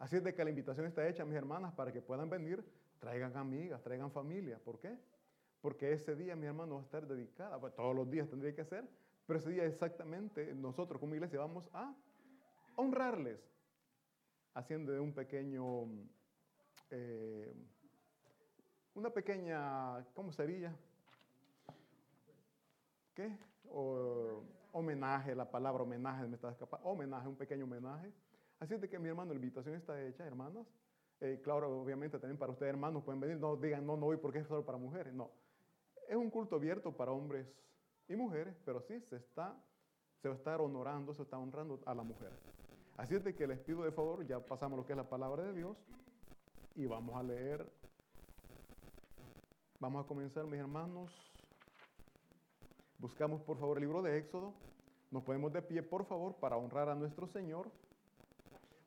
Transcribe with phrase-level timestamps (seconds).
[0.00, 2.64] Así es de que la invitación está hecha, mis hermanas, para que puedan venir,
[2.98, 4.58] traigan amigas, traigan familia.
[4.58, 4.96] ¿Por qué?
[5.60, 8.64] Porque ese día, mi hermano, va a estar dedicada, pues, todos los días tendría que
[8.64, 8.88] ser,
[9.26, 11.94] pero ese día exactamente nosotros como iglesia vamos a
[12.76, 13.46] honrarles,
[14.54, 15.84] haciendo un pequeño,
[16.90, 17.54] eh,
[18.94, 20.74] una pequeña, ¿cómo sería?
[23.14, 23.36] ¿Qué?
[24.72, 28.10] homenaje, la palabra homenaje me está escapando, homenaje, un pequeño homenaje.
[28.60, 30.66] Así es de que mi hermano, la invitación está hecha, hermanas.
[31.20, 34.38] Eh, claro, obviamente también para ustedes, hermanos, pueden venir, no digan, no, no voy porque
[34.38, 35.30] es solo para mujeres, no.
[36.08, 37.46] Es un culto abierto para hombres
[38.08, 39.54] y mujeres, pero sí se está,
[40.20, 42.30] se va a estar honorando, se está honrando a la mujer.
[42.96, 45.44] Así es de que les pido de favor, ya pasamos lo que es la palabra
[45.44, 45.76] de Dios
[46.74, 47.66] y vamos a leer,
[49.78, 51.10] vamos a comenzar, mis hermanos.
[52.98, 54.52] Buscamos por favor el libro de Éxodo.
[55.10, 57.70] Nos ponemos de pie, por favor, para honrar a nuestro Señor.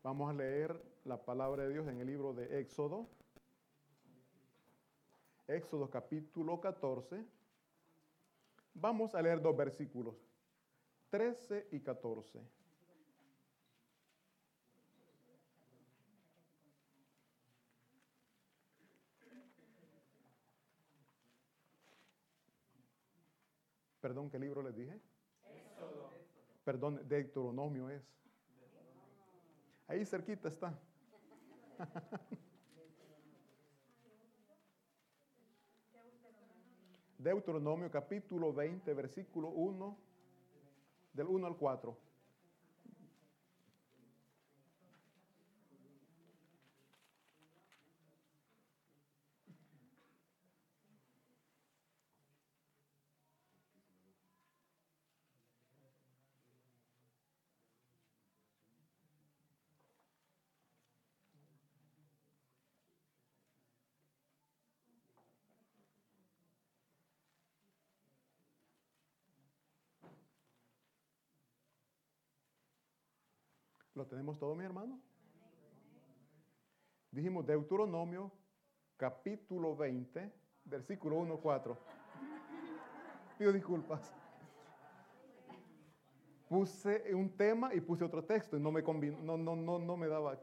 [0.03, 3.07] Vamos a leer la palabra de Dios en el libro de Éxodo.
[5.47, 7.25] Éxodo capítulo 14.
[8.73, 10.16] Vamos a leer dos versículos,
[11.09, 12.42] 13 y 14.
[24.02, 24.99] Perdón, ¿qué libro les dije?
[25.55, 26.09] Éxodo.
[26.66, 28.22] Perdón, de Deuteronomio es.
[29.88, 30.73] Ahí cerquita está.
[37.17, 39.98] Deuteronomio capítulo 20, versículo 1,
[41.14, 41.98] del 1 al 4.
[73.95, 74.99] ¿Lo tenemos todo, mi hermano?
[77.11, 78.31] Dijimos Deuteronomio,
[78.98, 80.31] capítulo 20,
[80.65, 81.77] versículo 1, 4.
[83.37, 84.11] Pido disculpas.
[86.49, 90.08] Puse un tema y puse otro texto y no me no, no, no, no me
[90.08, 90.39] daba.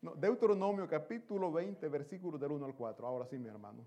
[0.00, 3.06] No, Deuteronomio capítulo 20, versículo del 1 al 4.
[3.06, 3.84] Ahora sí, mi hermano.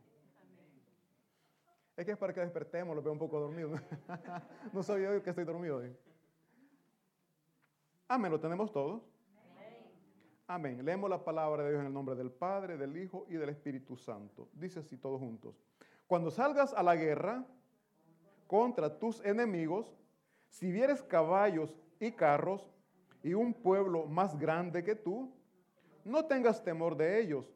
[1.95, 3.71] Es que es para que despertemos, lo veo un poco dormido.
[4.73, 5.81] no sabía que estoy dormido.
[5.81, 5.95] ¿eh?
[8.07, 9.01] Amén, lo tenemos todos.
[10.47, 10.85] Amén.
[10.85, 13.97] Leemos la palabra de Dios en el nombre del Padre, del Hijo y del Espíritu
[13.97, 14.47] Santo.
[14.53, 15.55] Dice así todos juntos.
[16.05, 17.43] Cuando salgas a la guerra
[18.45, 19.97] contra tus enemigos,
[20.49, 22.69] si vieres caballos y carros
[23.23, 25.31] y un pueblo más grande que tú,
[26.03, 27.51] no tengas temor de ellos,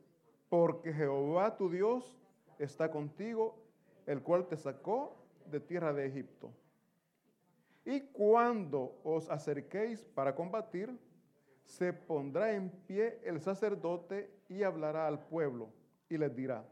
[0.50, 2.18] porque Jehová tu Dios
[2.58, 3.56] está contigo,
[4.08, 6.52] el cual te sacó de tierra de Egipto.
[7.86, 10.98] Y cuando os acerquéis para combatir,
[11.66, 15.70] se pondrá en pie el sacerdote y hablará al pueblo
[16.10, 16.66] y les dirá,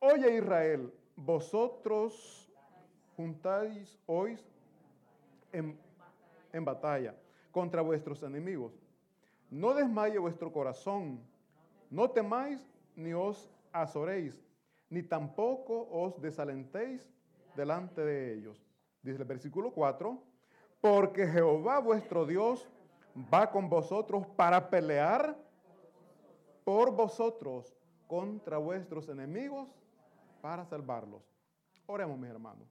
[0.00, 2.50] oye Israel, vosotros
[3.14, 4.38] juntáis hoy
[5.52, 5.78] en,
[6.52, 7.14] en batalla
[7.50, 8.72] contra vuestros enemigos.
[9.50, 11.20] No desmaye vuestro corazón,
[11.90, 12.66] no temáis
[12.96, 14.42] ni os azoréis,
[14.88, 17.12] ni tampoco os desalentéis
[17.54, 18.64] delante de ellos.
[19.02, 20.22] Dice el versículo 4,
[20.80, 22.68] porque Jehová vuestro Dios
[23.32, 25.36] va con vosotros para pelear
[26.64, 27.74] por vosotros
[28.06, 29.68] contra vuestros enemigos
[30.40, 31.22] para salvarlos.
[31.86, 32.68] Oremos, mis hermanos.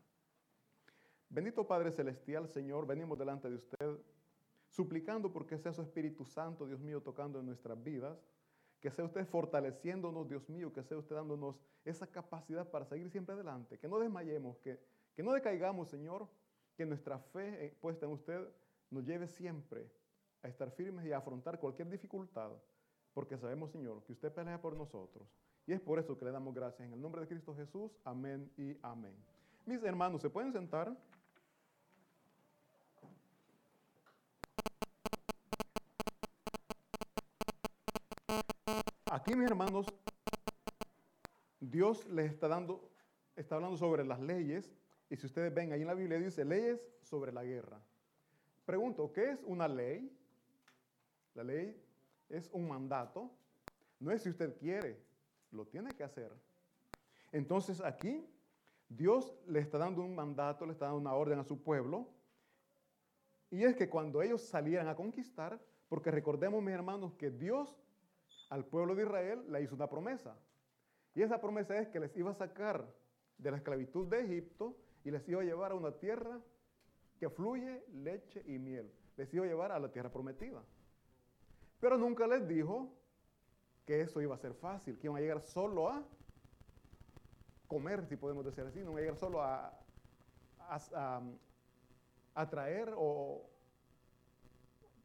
[1.29, 3.97] Bendito Padre Celestial, Señor, venimos delante de usted
[4.69, 8.18] suplicando porque sea su Espíritu Santo, Dios mío, tocando en nuestras vidas,
[8.79, 13.34] que sea usted fortaleciéndonos, Dios mío, que sea usted dándonos esa capacidad para seguir siempre
[13.34, 14.79] adelante, que no desmayemos, que,
[15.16, 16.28] que no decaigamos, Señor,
[16.77, 18.47] que nuestra fe eh, puesta en usted
[18.91, 19.89] nos lleve siempre
[20.43, 22.51] a estar firmes y a afrontar cualquier dificultad,
[23.13, 25.27] porque sabemos, Señor, que usted pelea por nosotros.
[25.65, 26.88] Y es por eso que le damos gracias.
[26.88, 29.15] En el nombre de Cristo Jesús, amén y amén.
[29.65, 30.95] Mis hermanos, ¿se pueden sentar?
[39.12, 39.88] Aquí, mis hermanos,
[41.59, 42.91] Dios les está dando,
[43.35, 44.71] está hablando sobre las leyes
[45.09, 47.80] y si ustedes ven ahí en la Biblia dice leyes sobre la guerra.
[48.65, 50.12] Pregunto, ¿qué es una ley?
[51.33, 51.81] La ley
[52.30, 53.31] es un mandato.
[54.00, 55.01] No es si usted quiere,
[55.51, 56.31] lo tiene que hacer.
[57.31, 58.27] Entonces aquí
[58.89, 62.10] Dios le está dando un mandato, le está dando una orden a su pueblo.
[63.50, 67.80] Y es que cuando ellos salieran a conquistar, porque recordemos mis hermanos que Dios
[68.50, 70.36] al pueblo de Israel le hizo una promesa.
[71.15, 72.86] Y esa promesa es que les iba a sacar
[73.38, 74.75] de la esclavitud de Egipto
[75.07, 76.38] y les iba a llevar a una tierra
[77.18, 78.92] que fluye leche y miel.
[79.15, 80.62] Les iba a llevar a la tierra prometida.
[81.80, 82.94] Pero nunca les dijo
[83.86, 86.06] que eso iba a ser fácil, que iban a llegar solo a
[87.69, 89.80] comer, si podemos decir así, no iban a llegar solo a,
[92.36, 93.50] a, traer o,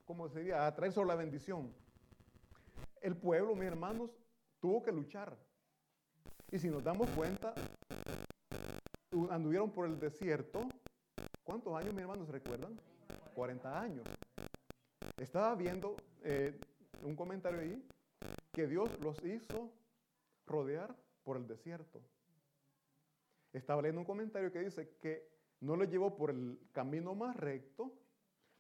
[0.04, 0.24] ¿cómo?
[0.24, 1.72] A traer solo la bendición.
[3.00, 4.10] El pueblo, mis hermanos,
[4.58, 5.38] tuvo que luchar.
[6.50, 7.54] Y si nos damos cuenta,
[9.30, 10.68] anduvieron por el desierto.
[11.44, 12.78] ¿Cuántos años, mis hermanos, recuerdan?
[13.34, 14.04] 40 años.
[15.16, 16.58] Estaba viendo eh,
[17.02, 17.86] un comentario ahí
[18.52, 19.72] que Dios los hizo
[20.46, 22.00] rodear por el desierto.
[23.52, 25.30] Estaba leyendo un comentario que dice que
[25.60, 27.92] no los llevó por el camino más recto,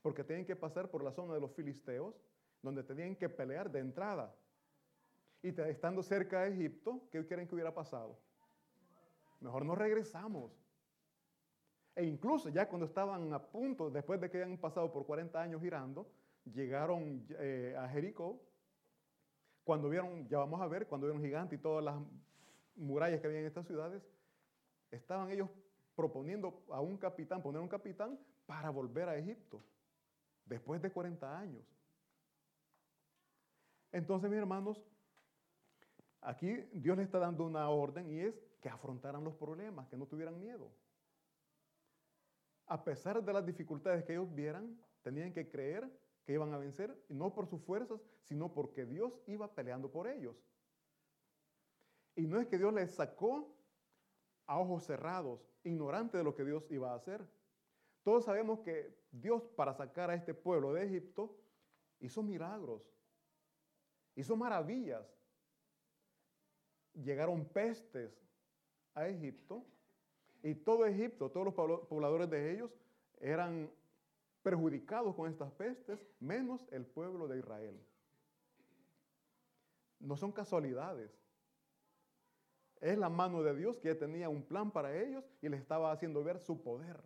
[0.02, 2.14] porque tenían que pasar por la zona de los filisteos,
[2.62, 4.34] donde tenían que pelear de entrada.
[5.42, 8.18] Y estando cerca de Egipto, ¿qué creen que hubiera pasado?
[9.42, 10.52] Mejor no regresamos.
[11.94, 15.60] E incluso ya cuando estaban a punto, después de que habían pasado por 40 años
[15.60, 16.10] girando,
[16.44, 18.40] llegaron eh, a Jericó.
[19.64, 21.96] Cuando vieron, ya vamos a ver, cuando vieron gigante y todas las
[22.76, 24.02] murallas que había en estas ciudades,
[24.90, 25.50] estaban ellos
[25.94, 29.62] proponiendo a un capitán, poner un capitán para volver a Egipto,
[30.46, 31.64] después de 40 años.
[33.92, 34.82] Entonces, mis hermanos,
[36.22, 40.06] Aquí Dios le está dando una orden y es que afrontaran los problemas, que no
[40.06, 40.70] tuvieran miedo.
[42.66, 45.90] A pesar de las dificultades que ellos vieran, tenían que creer
[46.24, 50.06] que iban a vencer, y no por sus fuerzas, sino porque Dios iba peleando por
[50.06, 50.36] ellos.
[52.14, 53.52] Y no es que Dios les sacó
[54.46, 57.26] a ojos cerrados, ignorante de lo que Dios iba a hacer.
[58.04, 61.36] Todos sabemos que Dios para sacar a este pueblo de Egipto
[61.98, 62.82] hizo milagros,
[64.14, 65.21] hizo maravillas
[66.94, 68.12] llegaron pestes
[68.94, 69.64] a Egipto
[70.42, 71.54] y todo Egipto, todos los
[71.86, 72.70] pobladores de ellos
[73.20, 73.70] eran
[74.42, 77.80] perjudicados con estas pestes, menos el pueblo de Israel.
[80.00, 81.10] No son casualidades.
[82.80, 86.24] Es la mano de Dios que tenía un plan para ellos y les estaba haciendo
[86.24, 87.00] ver su poder.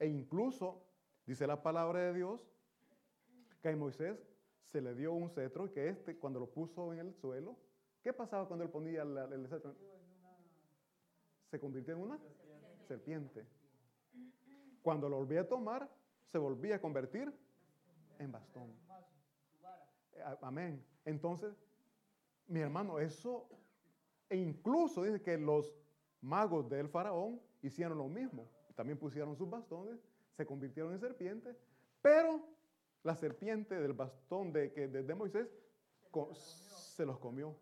[0.00, 0.82] E incluso,
[1.24, 2.50] dice la palabra de Dios,
[3.62, 4.18] que a Moisés
[4.64, 7.56] se le dio un cetro que este, cuando lo puso en el suelo,
[8.02, 9.74] ¿Qué pasaba cuando él ponía el, cetro?
[11.50, 12.18] Se convirtió en una
[12.88, 13.46] serpiente.
[14.82, 15.88] Cuando lo volvía a tomar,
[16.32, 17.32] se volvía a convertir
[18.18, 18.72] en bastón.
[20.40, 20.84] Amén.
[21.04, 21.54] Entonces,
[22.46, 23.48] mi hermano, eso,
[24.28, 25.74] e incluso dice que los
[26.20, 28.48] magos del faraón hicieron lo mismo.
[28.74, 30.00] También pusieron sus bastones,
[30.36, 31.56] se convirtieron en serpientes,
[32.00, 32.40] pero
[33.02, 35.48] la serpiente del bastón de, que, de Moisés
[36.96, 37.54] se los comió.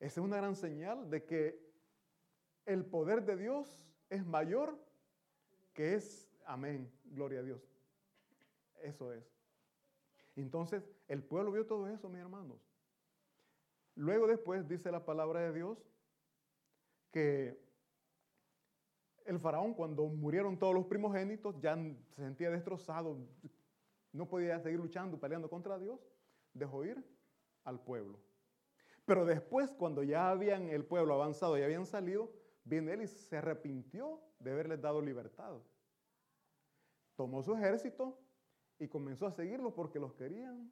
[0.00, 1.60] Esa es una gran señal de que
[2.66, 4.78] el poder de Dios es mayor
[5.72, 7.62] que es, amén, gloria a Dios.
[8.82, 9.24] Eso es.
[10.36, 12.58] Entonces, el pueblo vio todo eso, mis hermanos.
[13.94, 15.78] Luego después dice la palabra de Dios
[17.10, 17.60] que
[19.24, 23.18] el faraón cuando murieron todos los primogénitos ya se sentía destrozado,
[24.12, 26.00] no podía seguir luchando, peleando contra Dios,
[26.54, 27.04] dejó ir
[27.64, 28.18] al pueblo.
[29.08, 32.30] Pero después, cuando ya habían el pueblo avanzado y habían salido,
[32.62, 35.56] viene él y se arrepintió de haberles dado libertad.
[37.16, 38.20] Tomó su ejército
[38.78, 40.70] y comenzó a seguirlos porque los querían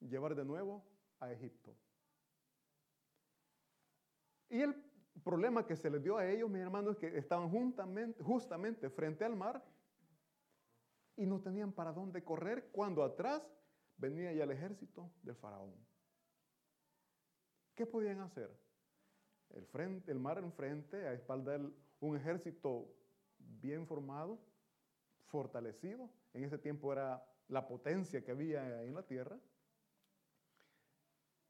[0.00, 0.84] llevar de nuevo
[1.18, 1.74] a Egipto.
[4.50, 4.74] Y el
[5.24, 7.50] problema que se les dio a ellos, mis hermanos, es que estaban
[8.20, 9.64] justamente frente al mar
[11.16, 13.42] y no tenían para dónde correr cuando atrás
[13.96, 15.89] venía ya el ejército del faraón.
[17.74, 18.50] ¿Qué podían hacer?
[19.50, 22.94] El, frente, el mar enfrente, a espalda de un ejército
[23.38, 24.38] bien formado,
[25.26, 26.10] fortalecido.
[26.32, 29.38] En ese tiempo era la potencia que había en la tierra.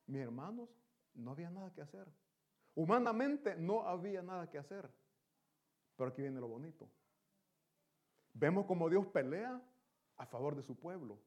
[0.07, 0.69] Mis hermanos,
[1.15, 2.07] no había nada que hacer.
[2.75, 4.91] Humanamente no había nada que hacer.
[5.97, 6.89] Pero aquí viene lo bonito.
[8.33, 9.61] Vemos como Dios pelea
[10.17, 11.19] a favor de su pueblo.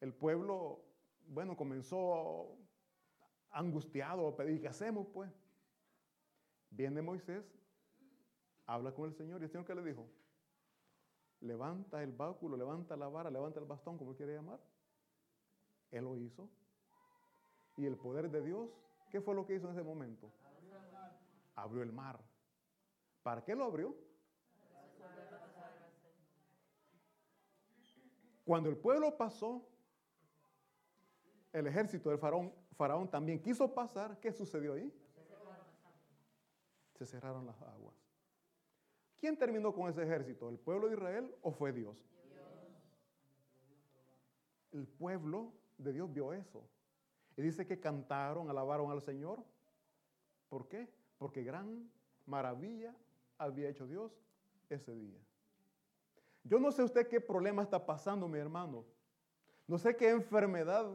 [0.00, 0.84] El pueblo,
[1.26, 2.56] bueno, comenzó
[3.56, 5.30] angustiado a pedir, ¿qué hacemos pues?
[6.70, 7.42] Viene Moisés,
[8.66, 10.06] habla con el Señor y el Señor ¿qué le dijo?
[11.40, 14.60] Levanta el báculo, levanta la vara, levanta el bastón, como quiere llamar.
[15.90, 16.50] Él lo hizo.
[17.76, 18.70] Y el poder de Dios,
[19.10, 20.30] ¿qué fue lo que hizo en ese momento?
[21.54, 22.20] Abrió el mar.
[23.22, 23.96] ¿Para qué lo abrió?
[28.44, 29.66] Cuando el pueblo pasó,
[31.52, 34.92] el ejército del faraón, faraón también quiso pasar, ¿qué sucedió ahí?
[36.94, 37.94] Se cerraron las aguas.
[39.18, 40.48] ¿Quién terminó con ese ejército?
[40.48, 42.06] ¿El pueblo de Israel o fue Dios?
[44.72, 46.62] El pueblo de Dios vio eso.
[47.36, 49.42] Y dice que cantaron, alabaron al Señor.
[50.48, 50.88] ¿Por qué?
[51.18, 51.90] Porque gran
[52.26, 52.94] maravilla
[53.38, 54.12] había hecho Dios
[54.68, 55.18] ese día.
[56.44, 58.84] Yo no sé usted qué problema está pasando, mi hermano.
[59.66, 60.90] No sé qué enfermedad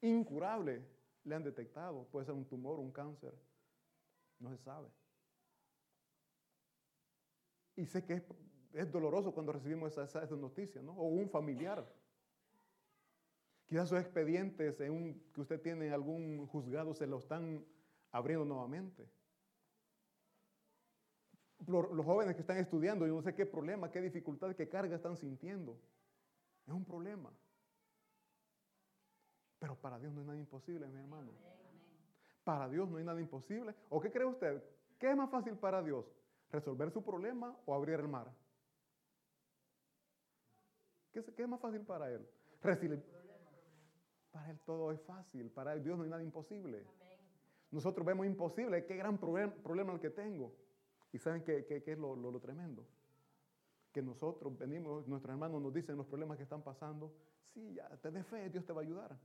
[0.00, 0.82] incurable
[1.24, 2.04] le han detectado.
[2.10, 3.34] Puede ser un tumor, un cáncer.
[4.38, 4.88] No se sabe.
[7.76, 8.22] Y sé que
[8.72, 10.92] es, doloroso cuando recibimos esa, esa, noticia, ¿no?
[10.92, 11.86] O un familiar.
[13.66, 17.64] Quizás sus expedientes en un, que usted tiene en algún juzgado se lo están
[18.12, 19.06] abriendo nuevamente.
[21.66, 25.16] Los, jóvenes que están estudiando, yo no sé qué problema, qué dificultad, qué carga están
[25.16, 25.78] sintiendo.
[26.66, 27.32] Es un problema.
[29.58, 31.32] Pero para Dios no hay nada imposible, mi hermano.
[32.44, 33.74] Para Dios no hay nada imposible.
[33.88, 34.62] ¿O qué cree usted?
[34.98, 36.04] ¿Qué es más fácil para Dios?
[36.50, 38.32] ¿Resolver su problema o abrir el mar?
[41.12, 42.28] ¿Qué es, más fácil para Él?
[44.30, 45.50] Para Él todo es fácil.
[45.50, 46.86] Para Dios no hay nada imposible.
[47.70, 48.84] Nosotros vemos imposible.
[48.84, 50.52] Qué gran problema el que tengo.
[51.12, 52.86] ¿Y saben qué, es lo, tremendo?
[53.92, 57.14] Que nosotros venimos, nuestros hermanos nos dicen los problemas que están pasando.
[57.54, 59.16] Sí, ya, ten fe, Dios te va a ayudar.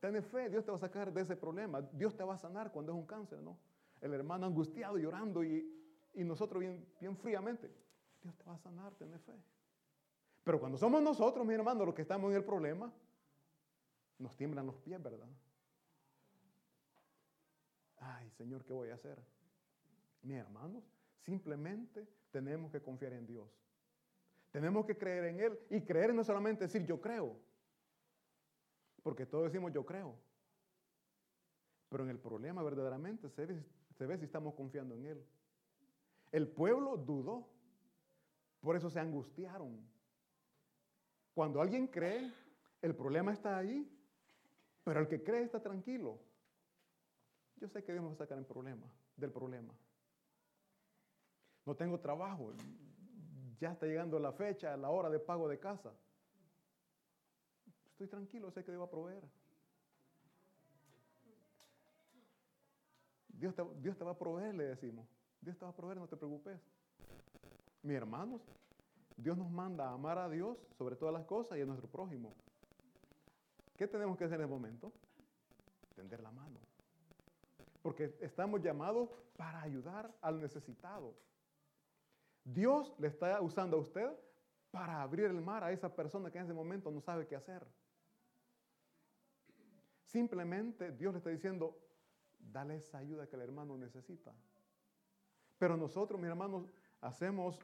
[0.00, 1.82] Ten fe, Dios te va a sacar de ese problema.
[1.82, 3.58] Dios te va a sanar cuando es un cáncer, ¿no?
[4.00, 5.74] El hermano angustiado, llorando y,
[6.14, 7.70] nosotros bien, bien fríamente.
[8.22, 9.34] Dios te va a sanar, ten fe.
[10.44, 12.92] Pero cuando somos nosotros, mi hermano, los que estamos en el problema,
[14.18, 15.28] nos tiemblan los pies, ¿verdad?
[17.98, 19.18] Ay, Señor, ¿qué voy a hacer?
[20.22, 20.84] Mis hermanos,
[21.18, 23.48] simplemente tenemos que confiar en Dios.
[24.50, 25.58] Tenemos que creer en Él.
[25.70, 27.36] Y creer no solamente decir yo creo.
[29.08, 30.14] Porque todos decimos yo creo.
[31.88, 35.24] Pero en el problema verdaderamente se ve, si estamos confiando en Él.
[36.30, 37.48] El pueblo dudó.
[38.60, 39.80] Por eso se angustiaron.
[41.32, 42.30] Cuando alguien cree,
[42.82, 43.90] el problema está ahí.
[44.84, 46.18] Pero el que cree está tranquilo.
[47.56, 48.86] Yo sé que Dios nos va a sacar el problema,
[49.16, 49.72] del problema
[51.68, 52.54] no tengo trabajo,
[53.60, 55.92] ya está llegando la fecha, la hora de pago de casa.
[57.98, 59.24] Estoy tranquilo, sé que Dios va a proveer.
[63.26, 65.08] Dios te, Dios te va a proveer, le decimos.
[65.40, 66.60] Dios te va a proveer, no te preocupes.
[67.82, 68.40] Mis hermanos,
[69.16, 72.36] Dios nos manda a amar a Dios sobre todas las cosas y a nuestro prójimo.
[73.76, 74.92] ¿Qué tenemos que hacer en el momento?
[75.96, 76.60] Tender la mano.
[77.82, 81.16] Porque estamos llamados para ayudar al necesitado.
[82.44, 84.08] Dios le está usando a usted
[84.70, 87.66] para abrir el mar a esa persona que en ese momento no sabe qué hacer.
[90.08, 91.78] Simplemente Dios le está diciendo,
[92.38, 94.32] dale esa ayuda que el hermano necesita.
[95.58, 96.66] Pero nosotros, mis hermanos,
[97.02, 97.60] hacemos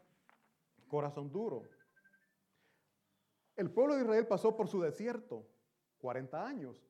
[0.86, 1.62] corazón duro.
[3.56, 5.46] El pueblo de Israel pasó por su desierto
[5.98, 6.86] 40 años.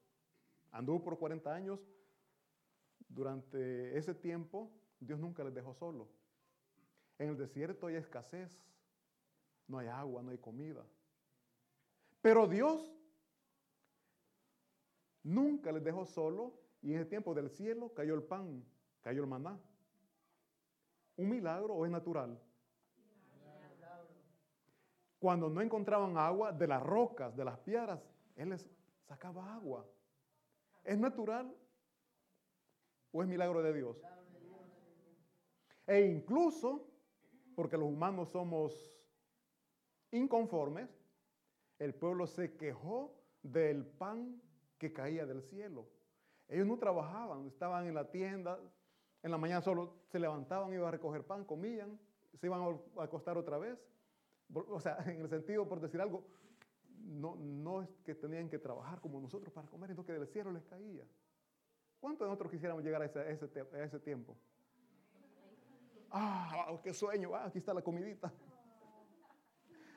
[0.72, 1.86] Anduvo por 40 años.
[3.08, 6.08] Durante ese tiempo, Dios nunca les dejó solo.
[7.16, 8.60] En el desierto hay escasez,
[9.68, 10.84] no hay agua, no hay comida.
[12.20, 12.92] Pero Dios
[15.24, 18.64] nunca les dejó solo y en el tiempo del cielo cayó el pan,
[19.00, 19.58] cayó el maná.
[21.16, 22.38] ¿Un milagro o es natural?
[25.18, 28.00] Cuando no encontraban agua de las rocas, de las piedras,
[28.36, 28.68] Él les
[29.06, 29.86] sacaba agua.
[30.84, 31.54] ¿Es natural
[33.10, 33.96] o es milagro de Dios?
[35.86, 36.86] E incluso
[37.54, 38.92] porque los humanos somos
[40.10, 40.90] inconformes,
[41.78, 44.40] el pueblo se quejó del pan
[44.78, 45.88] que caía del cielo.
[46.48, 48.58] Ellos no trabajaban, estaban en la tienda,
[49.22, 51.98] en la mañana solo se levantaban, iban a recoger pan, comían,
[52.34, 53.78] se iban a acostar otra vez.
[54.52, 56.26] O sea, en el sentido, por decir algo,
[56.98, 60.50] no, no es que tenían que trabajar como nosotros para comer, sino que del cielo
[60.52, 61.04] les caía.
[62.00, 64.36] ¿Cuántos de nosotros quisiéramos llegar a ese, a ese tiempo?
[66.10, 68.32] Ah, qué sueño, ah, aquí está la comidita.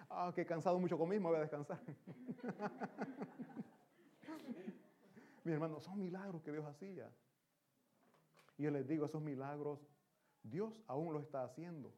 [0.10, 1.80] Ah, qué cansado mucho comí, me voy a descansar.
[5.48, 7.10] Mi hermano, son milagros que Dios hacía.
[8.58, 9.80] Y yo les digo, esos milagros,
[10.44, 11.94] Dios aún lo está haciendo.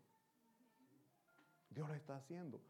[1.72, 2.62] Dios lo está haciendo.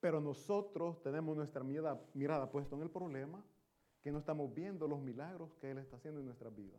[0.00, 3.40] Pero nosotros tenemos nuestra mirada, mirada puesta en el problema,
[4.02, 6.76] que no estamos viendo los milagros que Él está haciendo en nuestra vida.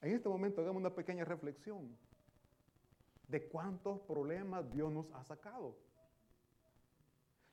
[0.00, 1.98] En este momento hagamos una pequeña reflexión
[3.26, 5.76] de cuántos problemas Dios nos ha sacado.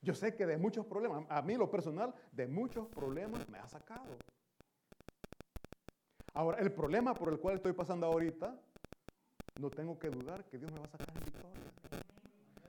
[0.02, 3.68] Yo sé que de muchos problemas, a mí lo personal, de muchos problemas me ha
[3.68, 4.18] sacado.
[6.34, 8.60] Ahora, el problema por el cual estoy pasando ahorita,
[9.60, 11.64] no tengo que dudar que Dios me va a sacar en victoria.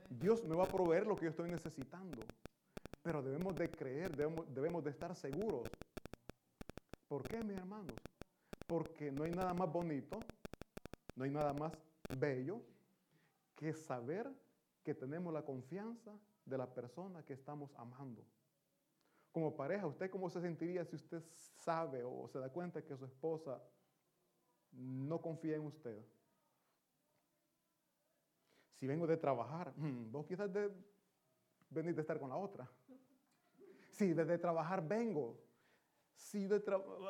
[0.09, 2.17] Dios me va a proveer lo que yo estoy necesitando.
[3.03, 5.69] Pero debemos de creer, debemos, debemos de estar seguros.
[7.07, 7.95] ¿Por qué, mis hermanos?
[8.67, 10.19] Porque no hay nada más bonito,
[11.15, 11.71] no hay nada más
[12.17, 12.61] bello
[13.55, 14.31] que saber
[14.83, 16.11] que tenemos la confianza
[16.49, 18.25] de la persona que estamos amando.
[19.31, 21.23] Como pareja, ¿usted cómo se sentiría si usted
[21.57, 23.61] sabe o se da cuenta que su esposa
[24.71, 26.03] no confía en usted?
[28.79, 30.71] Si vengo de trabajar, mm, vos quizás de
[31.69, 32.69] venir de estar con la otra.
[33.91, 35.37] Si desde trabajar vengo,
[36.15, 36.63] si de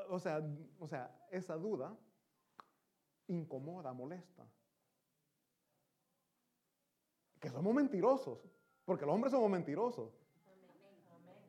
[0.09, 0.41] o, sea,
[0.79, 1.97] o sea, esa duda
[3.27, 4.45] incomoda, molesta.
[7.39, 8.39] Que somos mentirosos,
[8.89, 10.09] porque los hombres somos mentirosos.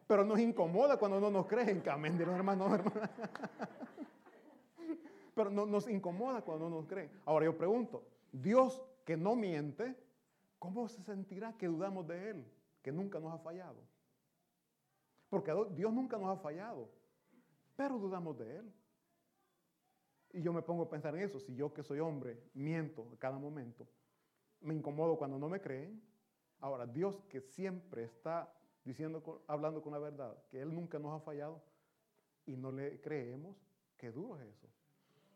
[0.07, 2.93] Pero nos incomoda cuando no nos creen, amén, hermano, hermano.
[5.35, 7.11] Pero no, nos incomoda cuando no nos creen.
[7.25, 9.97] Ahora yo pregunto, Dios que no miente,
[10.59, 12.47] ¿cómo se sentirá que dudamos de Él,
[12.83, 13.81] que nunca nos ha fallado?
[15.31, 16.91] Porque Dios nunca nos ha fallado,
[17.75, 18.73] pero dudamos de Él.
[20.35, 23.19] Y yo me pongo a pensar en eso, si yo que soy hombre miento a
[23.19, 23.89] cada momento,
[24.61, 26.10] me incomodo cuando no me creen.
[26.61, 28.53] Ahora, Dios que siempre está
[28.85, 31.63] diciendo, hablando con la verdad, que Él nunca nos ha fallado
[32.47, 33.57] y no le creemos,
[33.97, 34.69] qué duro es eso.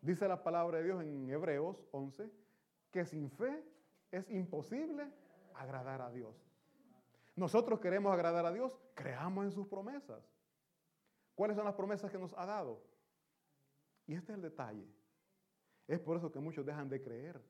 [0.00, 2.30] Dice la palabra de Dios en Hebreos 11
[2.90, 3.64] que sin fe
[4.10, 5.10] es imposible
[5.54, 6.34] agradar a Dios.
[7.36, 10.22] Nosotros queremos agradar a Dios, creamos en sus promesas.
[11.34, 12.80] ¿Cuáles son las promesas que nos ha dado?
[14.06, 14.86] Y este es el detalle.
[15.88, 17.42] Es por eso que muchos dejan de creer,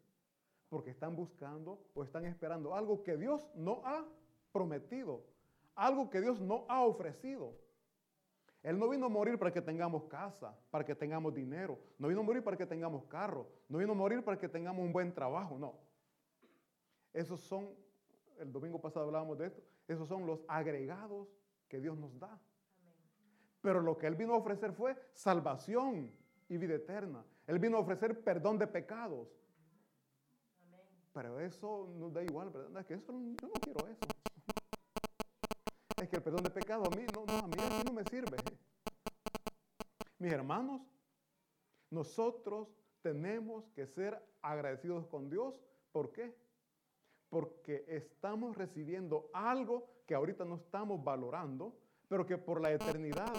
[0.68, 4.04] porque están buscando o están esperando algo que Dios no ha
[4.52, 5.24] prometido
[5.74, 7.54] algo que Dios no ha ofrecido.
[8.62, 11.78] Él no vino a morir para que tengamos casa, para que tengamos dinero.
[11.98, 13.46] No vino a morir para que tengamos carro.
[13.68, 15.58] No vino a morir para que tengamos un buen trabajo.
[15.58, 15.74] No.
[17.12, 17.68] Esos son,
[18.38, 21.28] el domingo pasado hablábamos de esto, esos son los agregados
[21.68, 22.40] que Dios nos da.
[23.60, 26.10] Pero lo que Él vino a ofrecer fue salvación
[26.48, 27.24] y vida eterna.
[27.46, 29.28] Él vino a ofrecer perdón de pecados.
[31.14, 32.80] Pero eso nos da igual, ¿verdad?
[32.80, 34.06] Es que eso, yo no quiero eso
[36.04, 38.36] es que el perdón de pecado a mí no, no, a mí no me sirve.
[40.18, 40.82] Mis hermanos,
[41.90, 42.68] nosotros
[43.02, 45.54] tenemos que ser agradecidos con Dios.
[45.92, 46.36] ¿Por qué?
[47.30, 51.74] Porque estamos recibiendo algo que ahorita no estamos valorando,
[52.08, 53.32] pero que por la eternidad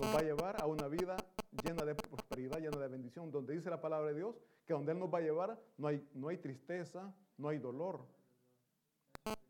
[0.00, 1.16] nos va a llevar a una vida
[1.64, 4.36] llena de prosperidad, llena de bendición, donde dice la palabra de Dios
[4.72, 8.06] que donde Él nos va a llevar no hay, no hay tristeza, no hay dolor,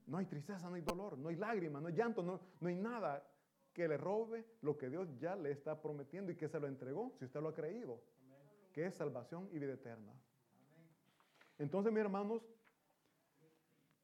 [0.05, 2.75] no hay tristeza, no hay dolor, no hay lágrimas, no hay llanto, no, no hay
[2.75, 3.25] nada
[3.73, 7.13] que le robe lo que Dios ya le está prometiendo y que se lo entregó,
[7.21, 8.03] si usted lo ha creído,
[8.73, 10.13] que es salvación y vida eterna.
[11.57, 12.43] Entonces, mis hermanos,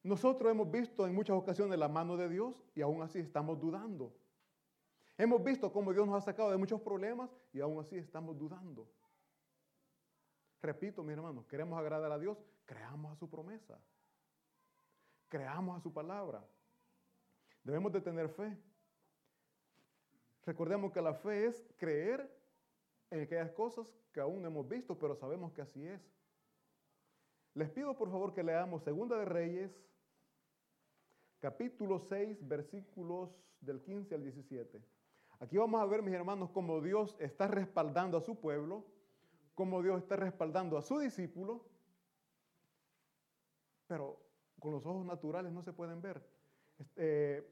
[0.05, 4.15] nosotros hemos visto en muchas ocasiones la mano de Dios y aún así estamos dudando.
[5.17, 8.89] Hemos visto cómo Dios nos ha sacado de muchos problemas y aún así estamos dudando.
[10.63, 13.79] Repito, mis hermanos, queremos agradar a Dios, creamos a su promesa
[15.29, 16.45] creamos a su palabra.
[17.63, 18.57] Debemos de tener fe.
[20.45, 22.35] Recordemos que la fe es creer
[23.11, 26.01] en aquellas cosas que aún no hemos visto, pero sabemos que así es.
[27.55, 29.71] Les pido por favor que leamos Segunda de Reyes,
[31.41, 34.83] capítulo 6, versículos del 15 al 17.
[35.41, 38.87] Aquí vamos a ver, mis hermanos, cómo Dios está respaldando a su pueblo,
[39.59, 41.65] cómo Dios está respaldando a su discípulo,
[43.89, 44.17] pero
[44.61, 46.25] con los ojos naturales no se pueden ver.
[46.79, 47.45] Este,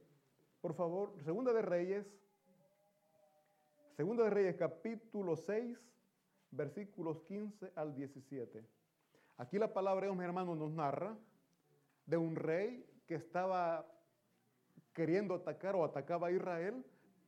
[0.61, 2.07] por favor, Segunda de Reyes,
[3.97, 5.77] Segunda de Reyes capítulo 6,
[6.53, 8.65] versículos 15 al 17.
[9.39, 11.19] Aquí la palabra de Dios, mi hermano, nos narra
[12.05, 13.85] de un rey que estaba
[14.93, 16.87] queriendo atacar o atacaba a Israel,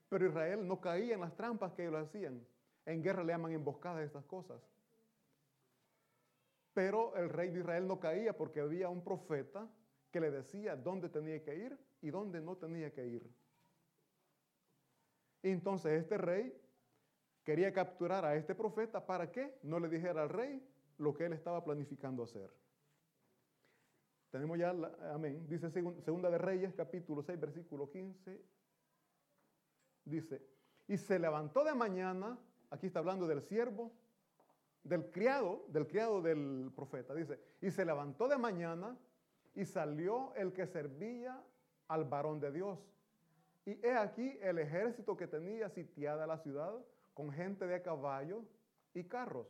[0.09, 2.47] pero Israel no caía en las trampas que ellos hacían.
[2.89, 4.63] En guerra le llaman emboscadas estas cosas.
[6.73, 9.69] Pero el rey de Israel no caía porque había un profeta
[10.11, 13.31] que le decía dónde tenía que ir y dónde no tenía que ir.
[15.43, 16.59] entonces este rey
[17.45, 21.35] quería capturar a este profeta para que no le dijera al rey lo que él
[21.35, 22.51] estaba planificando hacer.
[24.31, 24.71] Tenemos ya,
[25.13, 28.43] amén, dice Segunda de Reyes, capítulo 6, versículo 15.
[30.07, 30.43] Dice,
[30.87, 32.39] y se levantó de mañana,
[32.71, 33.93] aquí está hablando del siervo,
[34.85, 38.97] del criado, del criado del profeta, dice, y se levantó de mañana
[39.55, 41.43] y salió el que servía
[41.89, 42.79] al varón de Dios
[43.65, 46.75] Y he aquí el ejército que tenía sitiada la ciudad
[47.13, 48.45] con gente de caballo
[48.95, 49.47] y carros.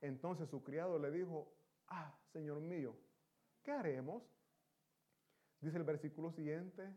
[0.00, 1.54] Entonces su criado le dijo,
[1.88, 2.94] ah, Señor mío,
[3.62, 4.22] ¿qué haremos?
[5.60, 6.92] Dice el versículo siguiente,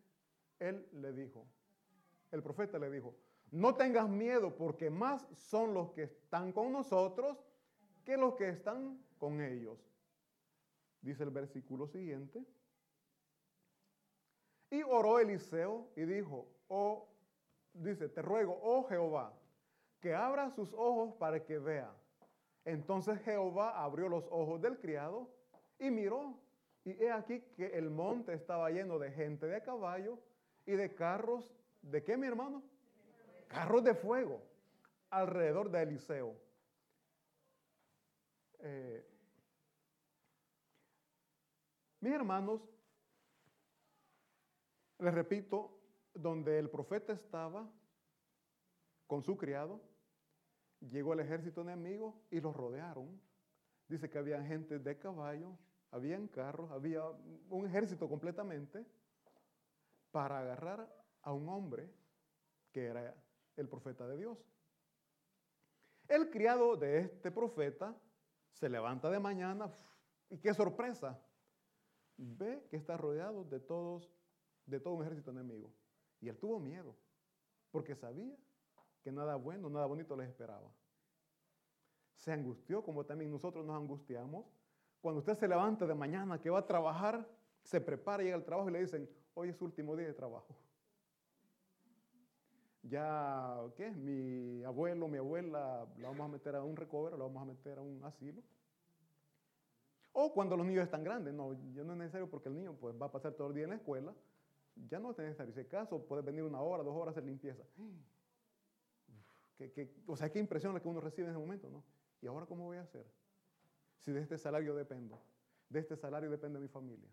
[0.59, 1.47] él le dijo,
[2.31, 3.15] el profeta le dijo,
[3.51, 7.37] no tengas miedo porque más son los que están con nosotros
[8.05, 9.77] que los que están con ellos.
[11.01, 12.43] Dice el versículo siguiente.
[14.69, 17.07] Y oró Eliseo y dijo, oh,
[17.73, 19.33] dice, te ruego, oh Jehová,
[19.99, 21.91] que abra sus ojos para que vea.
[22.65, 25.29] Entonces Jehová abrió los ojos del criado
[25.79, 26.37] y miró.
[26.83, 30.19] Y he aquí que el monte estaba lleno de gente de caballo
[30.65, 31.51] y de carros.
[31.81, 32.63] ¿De qué, mi hermano?
[33.49, 34.41] Carros de fuego
[35.09, 36.35] alrededor de Eliseo.
[38.59, 39.05] Eh,
[41.99, 42.61] mis hermanos,
[44.99, 45.81] les repito,
[46.13, 47.67] donde el profeta estaba
[49.07, 49.81] con su criado,
[50.81, 53.19] llegó el ejército enemigo y los rodearon.
[53.87, 55.57] Dice que había gente de caballo,
[55.89, 57.03] habían carros, había
[57.49, 58.85] un ejército completamente
[60.11, 60.87] para agarrar
[61.23, 61.89] a un hombre
[62.71, 63.15] que era
[63.59, 64.37] el profeta de Dios.
[66.07, 67.95] El criado de este profeta
[68.51, 69.71] se levanta de mañana
[70.29, 71.19] y qué sorpresa,
[72.17, 74.11] ve que está rodeado de todos,
[74.65, 75.71] de todo un ejército enemigo.
[76.19, 76.95] Y él tuvo miedo,
[77.71, 78.35] porque sabía
[79.01, 80.71] que nada bueno, nada bonito les esperaba.
[82.17, 84.45] Se angustió como también nosotros nos angustiamos.
[84.99, 87.25] Cuando usted se levanta de mañana que va a trabajar,
[87.63, 90.55] se prepara, llega al trabajo y le dicen, hoy es su último día de trabajo
[92.83, 93.91] ya, ¿qué?
[93.91, 97.77] Mi abuelo, mi abuela, la vamos a meter a un recover, la vamos a meter
[97.77, 98.41] a un asilo.
[100.13, 102.95] O cuando los niños están grandes, no, ya no es necesario porque el niño pues,
[102.99, 104.13] va a pasar todo el día en la escuela,
[104.89, 105.53] ya no es necesario.
[105.53, 107.63] Si caso, puede venir una hora, dos horas de limpieza.
[110.07, 111.83] o sea, qué impresión la que uno recibe en ese momento, ¿no?
[112.21, 113.05] ¿Y ahora cómo voy a hacer?
[113.97, 115.21] Si de este salario dependo,
[115.69, 117.09] de este salario depende mi familia.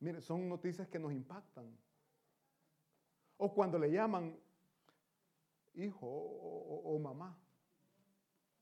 [0.00, 1.70] Mire, son noticias que nos impactan.
[3.36, 4.36] O cuando le llaman
[5.74, 7.38] hijo o, mamá.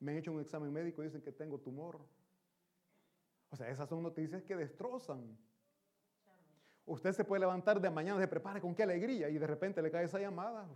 [0.01, 2.01] Me han hecho un examen médico y dicen que tengo tumor.
[3.51, 5.37] O sea, esas son noticias que destrozan.
[6.87, 9.91] Usted se puede levantar de mañana, se prepara con qué alegría y de repente le
[9.91, 10.69] cae esa llamada.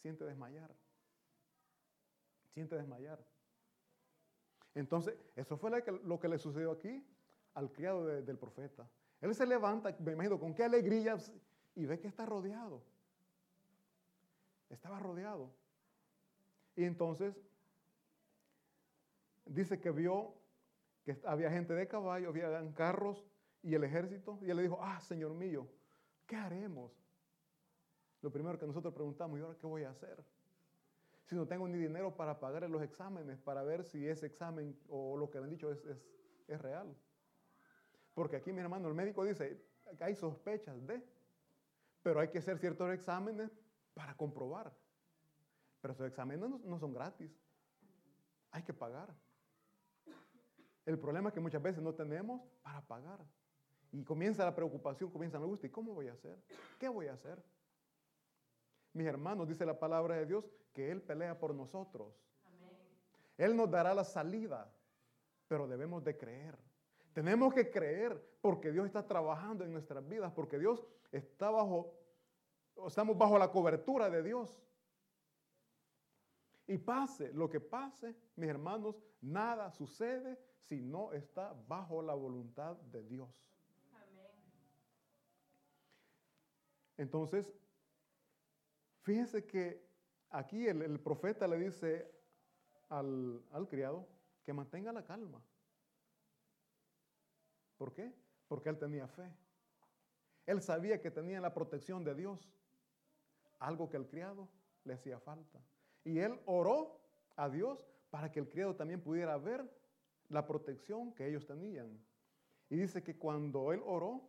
[0.00, 0.74] siente desmayar.
[2.50, 3.24] Siente desmayar.
[4.74, 5.70] Entonces, eso fue
[6.04, 7.06] lo que le sucedió aquí
[7.54, 8.88] al criado del profeta.
[9.20, 11.16] Él se levanta, me imagino, con qué alegría
[11.74, 12.82] y ve que está rodeado.
[14.72, 15.52] Estaba rodeado.
[16.74, 17.40] Y entonces
[19.44, 20.34] dice que vio
[21.04, 23.24] que había gente de caballo, había carros
[23.62, 24.38] y el ejército.
[24.42, 25.68] Y él le dijo, ah, Señor mío,
[26.26, 26.90] ¿qué haremos?
[28.22, 30.24] Lo primero que nosotros preguntamos, ¿y ahora qué voy a hacer?
[31.24, 35.16] Si no tengo ni dinero para pagar los exámenes, para ver si ese examen o
[35.16, 35.84] lo que le han dicho es,
[36.48, 36.96] es real.
[38.14, 39.60] Porque aquí, mi hermano, el médico dice
[40.00, 41.02] hay sospechas de,
[42.02, 43.50] pero hay que hacer ciertos exámenes
[43.94, 44.72] para comprobar.
[45.80, 47.30] Pero esos exámenes no, son gratis.
[48.50, 49.14] Hay que pagar.
[50.84, 53.20] El problema es que muchas veces no tenemos para pagar.
[53.90, 55.66] Y comienza la preocupación, comienza la angustia.
[55.66, 56.38] ¿Y cómo voy a hacer?
[56.78, 57.42] ¿Qué voy a hacer?
[58.92, 62.14] Mis hermanos, dice la palabra de Dios, que Él pelea por nosotros.
[63.36, 64.72] Él nos dará la salida,
[65.48, 66.56] pero debemos de creer.
[67.12, 71.92] Tenemos que creer porque Dios está trabajando en nuestras vidas, porque Dios está bajo
[72.86, 74.62] estamos bajo la cobertura de Dios.
[76.66, 82.76] Y pase lo que pase, mis hermanos, nada sucede si no está bajo la voluntad
[82.76, 83.30] de Dios.
[86.96, 87.52] Entonces,
[89.00, 89.84] fíjense que
[90.30, 92.10] aquí el, profeta le dice
[92.88, 94.06] al, al criado
[94.44, 95.42] que mantenga la calma.
[97.76, 98.14] ¿Por qué?
[98.46, 99.28] Porque él tenía fe.
[100.46, 102.48] Él sabía que tenía la protección de Dios
[103.62, 104.48] algo que el criado
[104.84, 105.60] le hacía falta.
[106.04, 107.00] Y él oró
[107.36, 107.78] a Dios
[108.10, 109.70] para que el criado también pudiera ver
[110.28, 111.98] la protección que ellos tenían.
[112.68, 114.28] Y dice que cuando él oró,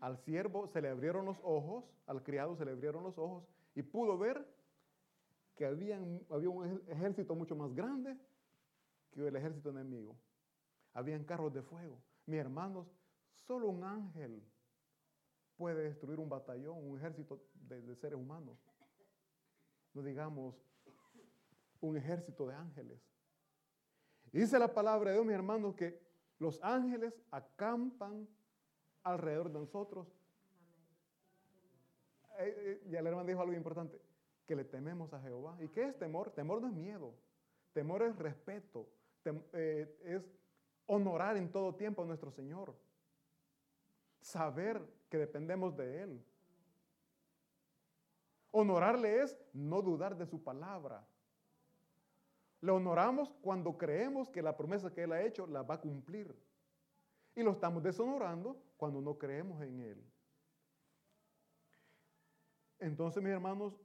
[0.00, 3.82] al siervo se le abrieron los ojos, al criado se le abrieron los ojos y
[3.82, 4.46] pudo ver
[5.54, 8.16] que había, había un ejército mucho más grande
[9.10, 10.16] que el ejército enemigo.
[10.92, 12.00] Habían carros de fuego.
[12.26, 12.86] Mis hermanos,
[13.46, 14.42] solo un ángel
[15.56, 18.58] puede destruir un batallón, un ejército de, seres humanos.
[19.94, 20.54] No digamos
[21.80, 23.00] un ejército de ángeles.
[24.32, 25.98] Dice la palabra de Dios, mis hermanos, que
[26.38, 28.28] los ángeles acampan
[29.02, 30.06] alrededor de nosotros.
[32.38, 33.98] eh, ya el hermano dijo algo importante,
[34.46, 35.56] que le tememos a Jehová.
[35.60, 36.30] ¿Y qué es temor?
[36.30, 37.14] Temor no es miedo,
[37.72, 38.88] temor es respeto,
[39.52, 40.22] eh, es
[40.86, 42.74] honorar en todo tiempo a nuestro Señor,
[44.20, 46.24] saber que dependemos de Él.
[48.50, 51.06] Honorarle es no dudar de su palabra.
[52.60, 56.34] Le honoramos cuando creemos que la promesa que Él ha hecho la va a cumplir.
[57.34, 60.04] Y lo estamos deshonorando cuando no creemos en Él.
[62.78, 63.78] Entonces, mis hermanos,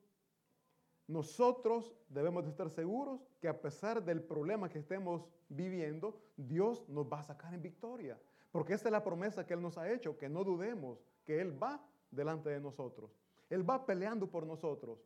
[1.07, 7.11] nosotros debemos de estar seguros que a pesar del problema que estemos viviendo, Dios nos
[7.11, 8.17] va a sacar en victoria.
[8.51, 11.05] Porque esta es la promesa que Él nos ha hecho, que no dudemos,
[11.39, 13.11] Él va delante de nosotros.
[13.49, 14.99] Él va peleando por nosotros.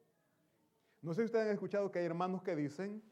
[1.02, 3.04] No sé si ustedes han escuchado que hay hermanos que dicen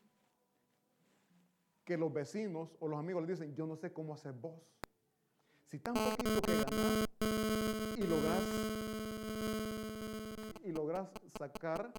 [1.84, 4.62] que los vecinos o los amigos le dicen, yo no sé cómo hacer vos.
[5.66, 7.08] Si tan poquito que ganas
[7.98, 8.44] y logras,
[10.64, 11.92] y logras sacar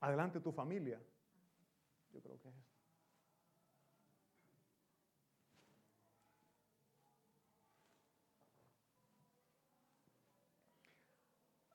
[0.00, 1.00] adelante tu familia.
[2.12, 2.69] Yo creo que es.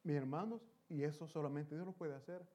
[0.05, 2.45] Mis hermanos, y eso solamente Dios lo puede hacer.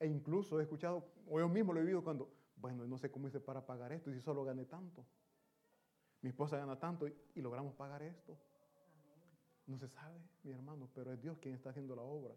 [0.00, 3.28] E incluso he escuchado, o yo mismo lo he vivido cuando, bueno, no sé cómo
[3.28, 5.06] hice para pagar esto, y si solo gané tanto.
[6.22, 8.36] Mi esposa gana tanto y, y logramos pagar esto.
[9.68, 12.34] No se sabe, mi hermano, pero es Dios quien está haciendo la obra.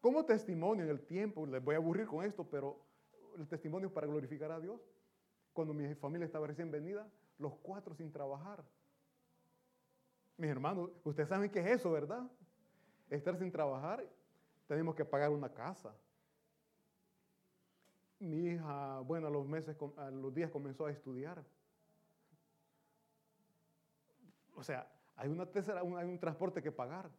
[0.00, 2.84] Como testimonio en el tiempo, les voy a aburrir con esto, pero
[3.36, 4.80] el testimonio es para glorificar a Dios.
[5.52, 8.64] Cuando mi familia estaba recién venida, los cuatro sin trabajar.
[10.36, 12.28] Mis hermanos, ustedes saben qué es eso, ¿verdad?
[13.10, 14.04] Estar sin trabajar,
[14.66, 15.94] tenemos que pagar una casa.
[18.18, 21.44] Mi hija, bueno, a los meses, a los días comenzó a estudiar.
[24.54, 27.10] O sea, hay una tercera, hay un transporte que pagar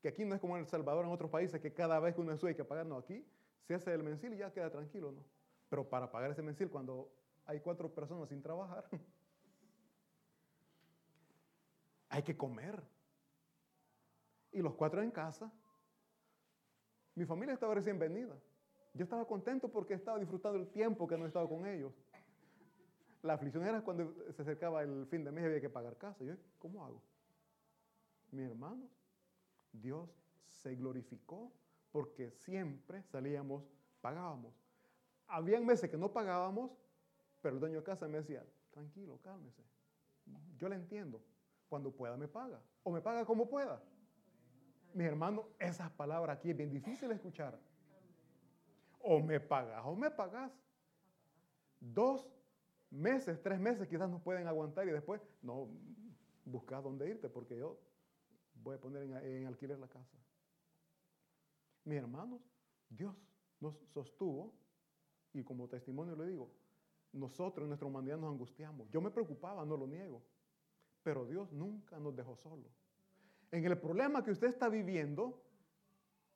[0.00, 2.20] que aquí no es como en El Salvador, en otros países, que cada vez que
[2.20, 3.24] uno sube hay que pagar, no, aquí
[3.66, 5.24] se hace el mensil y ya queda tranquilo, ¿no?
[5.68, 7.10] Pero para pagar ese mensil cuando
[7.44, 8.88] hay cuatro personas sin trabajar,
[12.08, 12.82] hay que comer.
[14.52, 15.52] Y los cuatro en casa,
[17.14, 18.36] mi familia estaba recién venida.
[18.94, 21.92] Yo estaba contento porque estaba disfrutando el tiempo que no estaba con ellos.
[23.22, 26.24] La aflicción era cuando se acercaba el fin de mes y había que pagar casa.
[26.24, 27.02] Yo, ¿cómo hago?
[28.30, 28.88] Mi hermano,
[29.72, 30.08] Dios
[30.46, 31.52] se glorificó
[31.90, 33.64] porque siempre salíamos,
[34.00, 34.54] pagábamos.
[35.26, 36.70] Habían meses que no pagábamos,
[37.42, 39.62] pero el dueño de casa me decía, tranquilo, cálmese.
[40.56, 41.22] Yo le entiendo.
[41.68, 42.62] Cuando pueda me paga.
[42.82, 43.82] O me paga como pueda.
[44.94, 47.58] Mis hermanos, esas palabras aquí es bien difícil escuchar.
[49.00, 50.52] O me pagas o me pagas.
[51.80, 52.28] Dos
[52.90, 55.68] meses, tres meses quizás no pueden aguantar y después, no,
[56.44, 57.78] busca dónde irte porque yo
[58.62, 60.16] voy a poner en, alquiler la casa.
[61.84, 62.40] Mis hermanos,
[62.88, 63.14] Dios
[63.60, 64.52] nos sostuvo
[65.32, 66.50] y como testimonio le digo,
[67.12, 68.88] nosotros en nuestra humanidad nos angustiamos.
[68.90, 70.22] Yo me preocupaba, no lo niego,
[71.02, 72.72] pero Dios nunca nos dejó solos.
[73.50, 75.42] En el problema que usted está viviendo,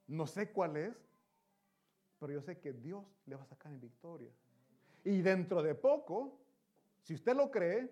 [0.07, 0.95] no sé cuál es,
[2.19, 4.31] pero yo sé que Dios le va a sacar en victoria.
[5.05, 6.39] Y dentro de poco,
[7.03, 7.91] si usted lo cree,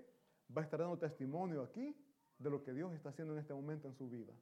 [0.56, 1.96] va a estar dando testimonio aquí
[2.38, 4.32] de lo que Dios está haciendo en este momento en su vida.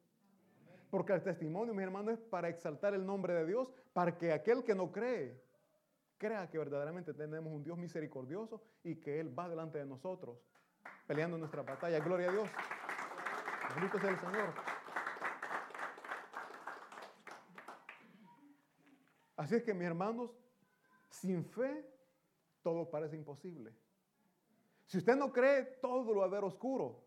[0.91, 4.65] Porque el testimonio, mi hermano, es para exaltar el nombre de Dios, para que aquel
[4.65, 5.43] que no cree,
[6.17, 10.39] crea que verdaderamente tenemos un Dios misericordioso y que Él va delante de nosotros,
[11.07, 11.99] peleando nuestra batalla.
[12.01, 12.49] Gloria a Dios.
[13.75, 14.55] Bendito sea el Señor.
[19.37, 20.31] Así es que, mis hermanos,
[21.11, 21.89] sin fe,
[22.63, 23.73] todo parece imposible.
[24.87, 27.05] Si usted no cree, todo lo va a ver oscuro.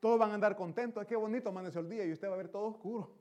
[0.00, 1.06] Todos van a andar contentos.
[1.06, 3.16] Qué bonito amaneció el día y usted va a ver todo oscuro.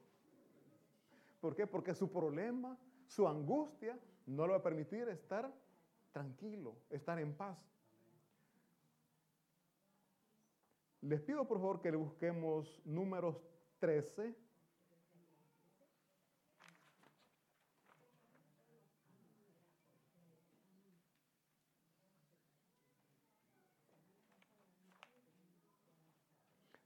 [1.39, 1.67] ¿Por qué?
[1.67, 5.53] Porque su problema, su angustia, no le va a permitir estar
[6.11, 7.57] tranquilo, estar en paz.
[11.05, 13.35] Les pido por favor que le busquemos números
[13.79, 14.33] 13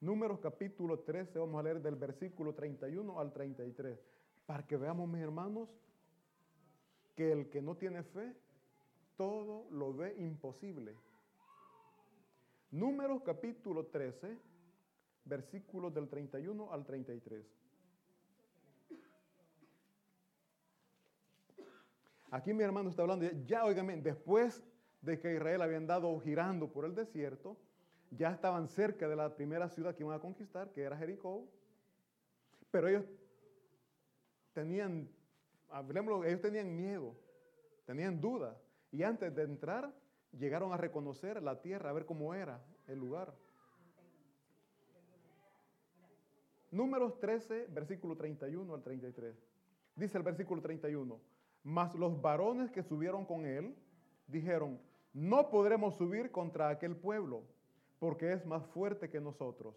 [0.01, 3.99] Números capítulo 13, vamos a leer del versículo 31 al 33,
[4.45, 5.69] para que veamos, mis hermanos,
[7.15, 8.34] que el que no tiene fe,
[9.17, 10.95] todo lo ve imposible.
[12.71, 14.38] Números capítulo 13,
[15.25, 17.43] versículos del 31 al 33.
[22.32, 24.63] Aquí mi hermano está hablando, ya oigan, después
[25.01, 27.58] de que Israel había andado girando por el desierto,
[28.12, 31.47] ya estaban cerca de la primera ciudad que iban a conquistar, que era Jericó.
[32.69, 33.05] Pero ellos
[34.53, 35.10] tenían,
[35.69, 37.15] hablemos, ellos tenían miedo,
[37.86, 38.55] tenían duda.
[38.91, 39.91] Y antes de entrar,
[40.38, 43.34] llegaron a reconocer la tierra, a ver cómo era el lugar.
[46.72, 49.36] Números 13, versículo 31 al 33.
[49.96, 51.20] Dice el versículo 31,
[51.63, 53.76] mas los varones que subieron con él
[54.28, 54.80] dijeron,
[55.13, 57.44] no podremos subir contra aquel pueblo,
[57.98, 59.76] porque es más fuerte que nosotros.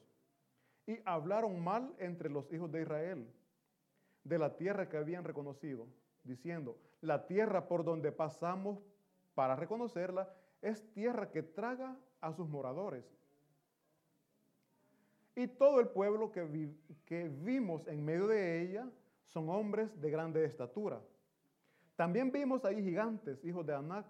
[0.87, 3.27] Y hablaron mal entre los hijos de Israel
[4.25, 5.87] de la tierra que habían reconocido,
[6.23, 8.79] diciendo, la tierra por donde pasamos
[9.35, 13.05] para reconocerla es tierra que traga a sus moradores.
[15.35, 16.70] Y todo el pueblo que,
[17.05, 18.88] que vimos en medio de ella
[19.27, 21.03] son hombres de grande estatura.
[21.96, 24.07] También vimos ahí gigantes, hijos de Anac,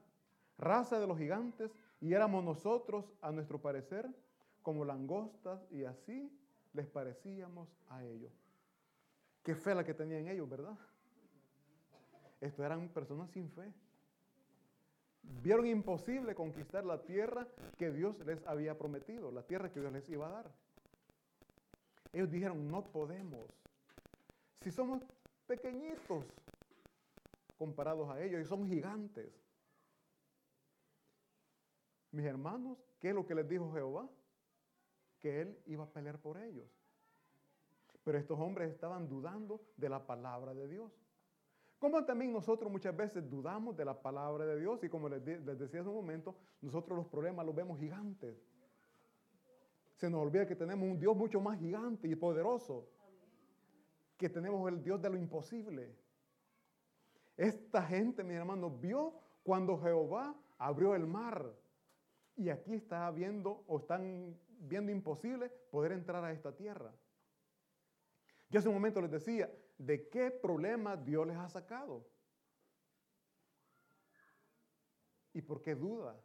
[0.59, 4.09] raza de los gigantes, y éramos nosotros, a nuestro parecer,
[4.63, 6.31] como langostas, y así
[6.73, 8.33] les parecíamos a ellos.
[9.43, 10.77] Qué fe la que tenían ellos, ¿verdad?
[12.41, 13.73] Estos eran personas sin fe.
[15.23, 17.47] Vieron imposible conquistar la tierra
[17.79, 20.51] que Dios les había prometido, la tierra que Dios les iba a dar.
[22.13, 23.49] Ellos dijeron, no podemos.
[24.61, 25.03] Si somos
[25.47, 26.25] pequeñitos
[27.59, 29.33] comparados a ellos y son gigantes.
[32.11, 34.09] Mis hermanos, ¿qué es lo que les dijo Jehová?
[35.21, 36.69] Que él iba a pelear por ellos.
[38.05, 40.93] Pero estos hombres estaban dudando de la palabra de Dios.
[41.83, 45.81] Como también nosotros muchas veces dudamos de la palabra de Dios y como les, decía
[45.81, 48.37] hace un momento, nosotros los problemas los vemos gigantes.
[49.97, 52.89] Se nos olvida que tenemos un Dios mucho más gigante y poderoso,
[54.17, 55.93] que tenemos el Dios de lo imposible.
[57.37, 61.53] Esta gente, mi hermano, vio cuando Jehová abrió el mar.
[62.37, 66.93] Y aquí está viendo o están viendo imposible poder entrar a esta tierra.
[68.51, 72.07] Yo hace un momento les decía, ¿de qué problema Dios les ha sacado?
[75.35, 76.21] ¿Y por qué duda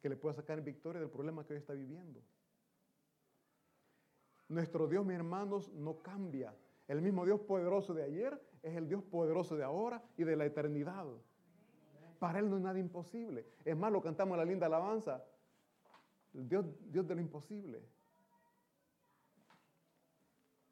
[0.00, 2.22] que le pueda sacar victoria del problema que hoy está viviendo?
[4.48, 6.54] Nuestro Dios, mis hermanos, no cambia.
[6.88, 10.44] El mismo Dios poderoso de ayer es el Dios poderoso de ahora y de la
[10.44, 11.06] eternidad.
[12.18, 13.46] Para Él no es nada imposible.
[13.64, 15.24] Es más, lo cantamos en la linda alabanza.
[16.32, 17.82] Dios, Dios de lo imposible.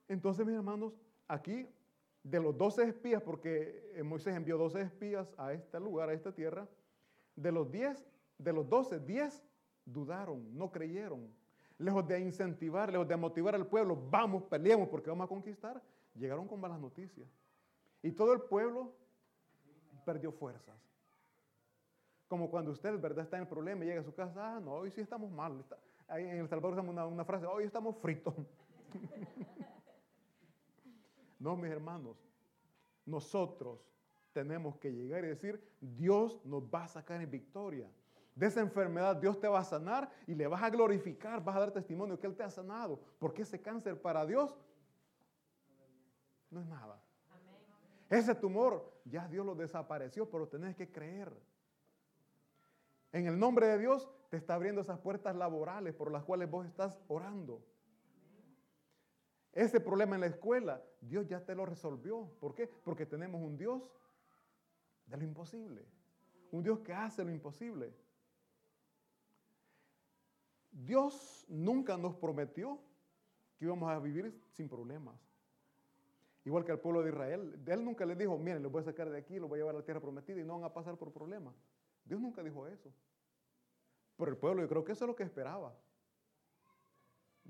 [0.08, 0.94] Entonces, mis hermanos,
[1.28, 1.68] aquí
[2.30, 6.32] de los 12 espías, porque eh, Moisés envió 12 espías a este lugar, a esta
[6.32, 6.68] tierra,
[7.34, 8.06] de los 10,
[8.38, 9.42] de los 12, 10
[9.84, 11.26] dudaron, no creyeron.
[11.78, 15.80] Lejos de incentivar, lejos de motivar al pueblo, vamos, peleemos porque vamos a conquistar,
[16.14, 17.28] llegaron con malas noticias.
[18.02, 18.92] Y todo el pueblo
[20.04, 20.76] perdió fuerzas.
[22.26, 24.72] Como cuando usted, ¿verdad?, está en el problema y llega a su casa, ah, no,
[24.72, 25.64] hoy sí estamos mal.
[26.10, 28.34] En El Salvador usamos una, una frase, hoy estamos fritos.
[31.38, 32.16] No, mis hermanos,
[33.06, 33.80] nosotros
[34.32, 37.90] tenemos que llegar y decir, Dios nos va a sacar en victoria.
[38.34, 41.60] De esa enfermedad Dios te va a sanar y le vas a glorificar, vas a
[41.60, 43.00] dar testimonio que Él te ha sanado.
[43.18, 44.56] Porque ese cáncer para Dios
[46.50, 47.02] no es nada.
[48.08, 51.32] Ese tumor ya Dios lo desapareció, pero tenés que creer.
[53.12, 56.66] En el nombre de Dios te está abriendo esas puertas laborales por las cuales vos
[56.66, 57.62] estás orando.
[59.52, 62.30] Ese problema en la escuela, Dios ya te lo resolvió.
[62.40, 62.66] ¿Por qué?
[62.66, 63.82] Porque tenemos un Dios
[65.06, 65.84] de lo imposible.
[66.50, 67.94] Un Dios que hace lo imposible.
[70.70, 72.78] Dios nunca nos prometió
[73.58, 75.16] que íbamos a vivir sin problemas.
[76.44, 77.60] Igual que al pueblo de Israel.
[77.66, 79.74] Él nunca le dijo, miren, los voy a sacar de aquí, los voy a llevar
[79.74, 81.54] a la tierra prometida y no van a pasar por problemas.
[82.04, 82.90] Dios nunca dijo eso.
[84.16, 85.74] Pero el pueblo yo creo que eso es lo que esperaba.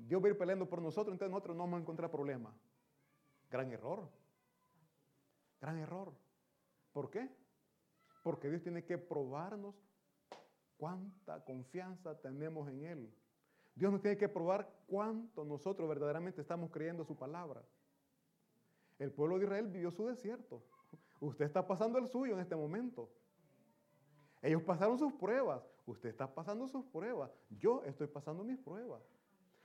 [0.07, 2.55] Dios va a ir peleando por nosotros, entonces nosotros no vamos a encontrar problemas.
[3.51, 4.09] Gran error.
[5.61, 6.13] Gran error.
[6.93, 7.29] ¿Por qué?
[8.23, 9.75] Porque Dios tiene que probarnos
[10.77, 13.15] cuánta confianza tenemos en Él.
[13.75, 17.63] Dios nos tiene que probar cuánto nosotros verdaderamente estamos creyendo su palabra.
[18.99, 20.63] El pueblo de Israel vivió su desierto.
[21.21, 23.11] Usted está pasando el suyo en este momento.
[24.43, 25.63] Ellos pasaron sus pruebas.
[25.87, 27.31] Usted está pasando sus pruebas.
[27.51, 29.03] Yo estoy pasando mis pruebas.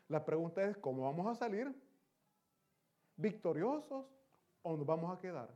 [0.07, 1.73] La pregunta es, ¿cómo vamos a salir?
[3.15, 4.05] ¿Victoriosos
[4.61, 5.49] o nos vamos a quedar?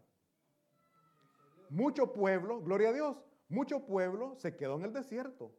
[1.70, 3.18] Mucho pueblo, gloria a Dios,
[3.50, 5.54] mucho pueblo se quedó en el desierto.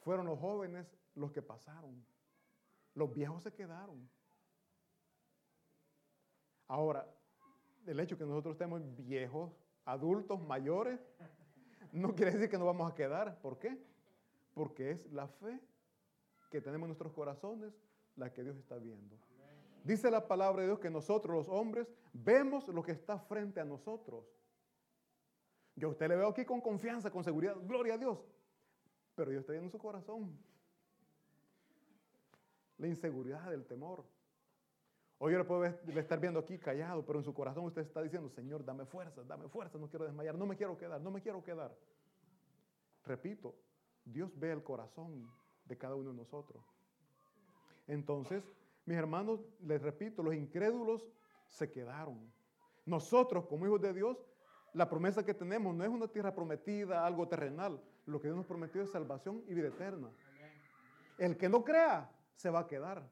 [0.00, 2.04] Fueron los jóvenes los que pasaron.
[2.94, 4.08] Los viejos se quedaron.
[6.68, 7.06] Ahora,
[7.86, 9.52] el hecho que nosotros estemos viejos,
[9.84, 11.00] adultos, mayores,
[11.92, 13.38] no quiere decir que nos vamos a quedar.
[13.40, 13.78] ¿Por qué?
[14.54, 15.60] Porque es la fe
[16.54, 17.74] que tenemos en nuestros corazones
[18.14, 19.18] la que Dios está viendo.
[19.82, 23.64] Dice la palabra de Dios que nosotros los hombres vemos lo que está frente a
[23.64, 24.24] nosotros.
[25.74, 28.20] Yo a usted le veo aquí con confianza, con seguridad, gloria a Dios.
[29.16, 30.38] Pero yo estoy en su corazón.
[32.78, 34.04] La inseguridad, el temor.
[35.18, 38.28] Hoy yo le puedo estar viendo aquí callado, pero en su corazón usted está diciendo,
[38.28, 41.42] Señor, dame fuerza, dame fuerza, no quiero desmayar, no me quiero quedar, no me quiero
[41.42, 41.76] quedar.
[43.04, 43.56] Repito,
[44.04, 45.28] Dios ve el corazón
[45.64, 46.62] de cada uno de nosotros.
[47.86, 48.44] Entonces,
[48.86, 51.06] mis hermanos, les repito, los incrédulos
[51.48, 52.32] se quedaron.
[52.86, 54.18] Nosotros, como hijos de Dios,
[54.72, 57.80] la promesa que tenemos no es una tierra prometida, algo terrenal.
[58.06, 60.10] Lo que Dios nos prometió es salvación y vida eterna.
[61.16, 63.08] El que no crea, se va a quedar.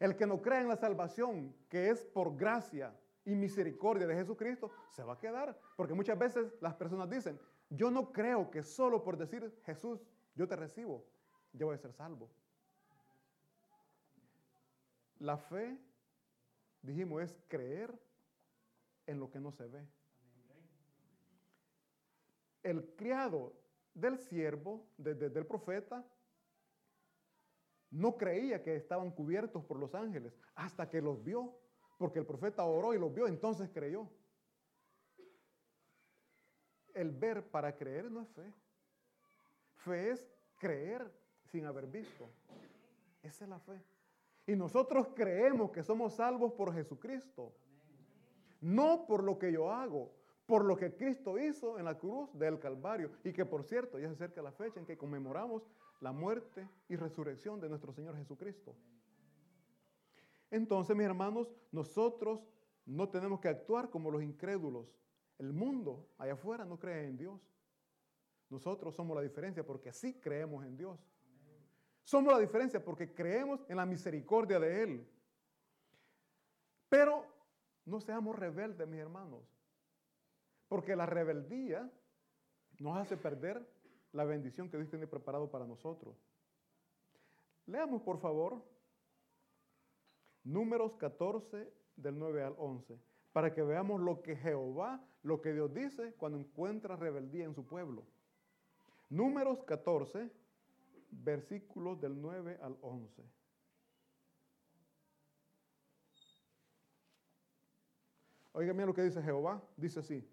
[0.00, 2.94] El que no crea en la salvación, que es por gracia
[3.24, 5.58] y misericordia de Jesucristo, se va a quedar.
[5.76, 7.38] Porque muchas veces las personas dicen,
[7.70, 10.00] yo no creo que solo por decir Jesús,
[10.34, 11.04] yo te recibo,
[11.52, 12.30] yo voy a ser salvo.
[15.18, 15.76] La fe,
[16.82, 17.98] dijimos, es creer
[19.06, 19.86] en lo que no se ve.
[22.62, 23.54] El criado
[23.94, 26.04] del siervo, del profeta,
[27.90, 31.58] no creía que estaban cubiertos por los ángeles hasta que los vio,
[31.96, 34.08] porque el profeta oró y los vio, entonces creyó.
[36.94, 38.54] El ver para creer no es fe.
[39.76, 40.28] Fe es
[40.58, 41.10] creer
[41.50, 42.28] sin haber visto.
[43.22, 43.82] Esa es la fe.
[44.46, 47.52] Y nosotros creemos que somos salvos por Jesucristo.
[48.60, 50.12] No por lo que yo hago,
[50.46, 53.10] por lo que Cristo hizo en la cruz del Calvario.
[53.24, 55.62] Y que por cierto, ya se acerca la fecha en que conmemoramos
[56.00, 58.74] la muerte y resurrección de nuestro Señor Jesucristo.
[60.50, 62.40] Entonces, mis hermanos, nosotros
[62.86, 64.86] no tenemos que actuar como los incrédulos.
[65.38, 67.40] El mundo allá afuera no cree en Dios.
[68.48, 70.98] Nosotros somos la diferencia porque sí creemos en Dios.
[72.08, 75.06] Somos la diferencia porque creemos en la misericordia de Él.
[76.88, 77.26] Pero
[77.84, 79.42] no seamos rebeldes, mis hermanos.
[80.68, 81.92] Porque la rebeldía
[82.78, 83.62] nos hace perder
[84.12, 86.16] la bendición que Dios tiene preparado para nosotros.
[87.66, 88.64] Leamos, por favor,
[90.44, 92.98] números 14 del 9 al 11,
[93.34, 97.66] para que veamos lo que Jehová, lo que Dios dice cuando encuentra rebeldía en su
[97.66, 98.06] pueblo.
[99.10, 100.32] Números 14,
[101.10, 103.22] versículos del 9 al 11.
[108.52, 109.62] Oigan lo que dice Jehová.
[109.76, 110.28] Dice así.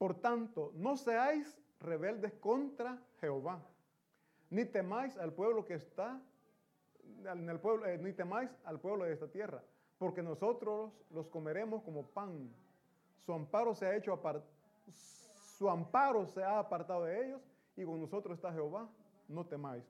[0.00, 3.62] Por tanto, no seáis rebeldes contra Jehová,
[4.48, 6.20] ni temáis al pueblo que está
[7.24, 9.62] en el pueblo, eh, ni temáis al pueblo de esta tierra,
[9.98, 12.50] porque nosotros los comeremos como pan.
[13.24, 14.12] Su amparo se ha hecho
[15.60, 17.42] su amparo se ha apartado de ellos
[17.76, 18.88] y con nosotros está Jehová,
[19.28, 19.84] no temáis.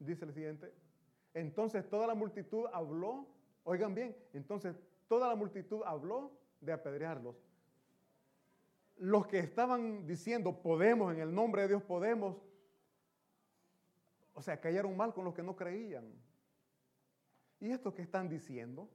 [0.00, 0.74] Dice el siguiente,
[1.32, 3.26] entonces toda la multitud habló,
[3.62, 7.36] oigan bien, entonces toda la multitud habló de apedrearlos.
[8.96, 12.36] Los que estaban diciendo podemos, en el nombre de Dios podemos,
[14.34, 16.12] o sea, cayeron mal con los que no creían.
[17.60, 18.88] ¿Y estos que están diciendo?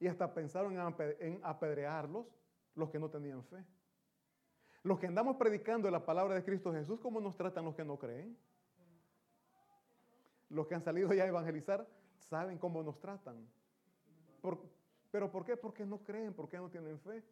[0.00, 0.76] Y hasta pensaron
[1.20, 2.26] en apedrearlos
[2.74, 3.64] los que no tenían fe.
[4.82, 7.98] Los que andamos predicando la palabra de Cristo Jesús, ¿cómo nos tratan los que no
[7.98, 8.36] creen?
[10.50, 11.88] Los que han salido ya a evangelizar
[12.18, 13.48] saben cómo nos tratan.
[15.10, 15.56] ¿Pero por qué?
[15.56, 17.24] Porque no creen, porque no tienen fe.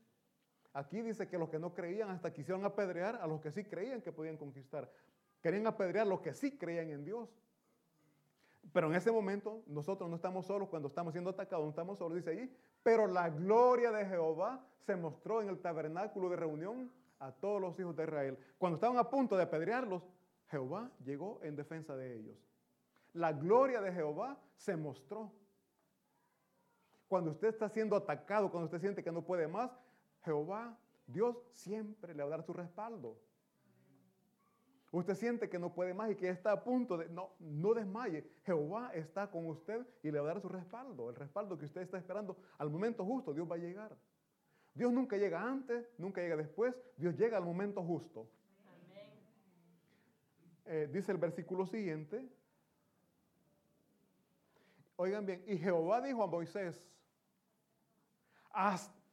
[0.72, 4.00] Aquí dice que los que no creían hasta quisieron apedrear a los que sí creían
[4.00, 4.90] que podían conquistar.
[5.42, 7.28] Querían apedrear a los que sí creían en Dios.
[8.72, 12.16] Pero en ese momento nosotros no estamos solos cuando estamos siendo atacados, no estamos solos,
[12.16, 12.56] dice allí.
[12.82, 17.78] Pero la gloria de Jehová se mostró en el tabernáculo de reunión a todos los
[17.78, 18.38] hijos de Israel.
[18.58, 20.02] Cuando estaban a punto de apedrearlos,
[20.48, 22.36] Jehová llegó en defensa de ellos.
[23.14, 25.32] La gloria de Jehová se mostró.
[27.08, 29.70] Cuando usted está siendo atacado, cuando usted siente que no puede más,
[30.24, 33.18] Jehová, Dios siempre le va a dar su respaldo.
[34.92, 38.30] Usted siente que no puede más y que está a punto de, no, no desmaye.
[38.44, 41.80] Jehová está con usted y le va a dar su respaldo, el respaldo que usted
[41.80, 42.36] está esperando.
[42.58, 43.96] Al momento justo, Dios va a llegar.
[44.74, 48.28] Dios nunca llega antes, nunca llega después, Dios llega al momento justo.
[50.66, 52.28] Eh, dice el versículo siguiente.
[54.96, 56.84] Oigan bien, y Jehová dijo a Moisés,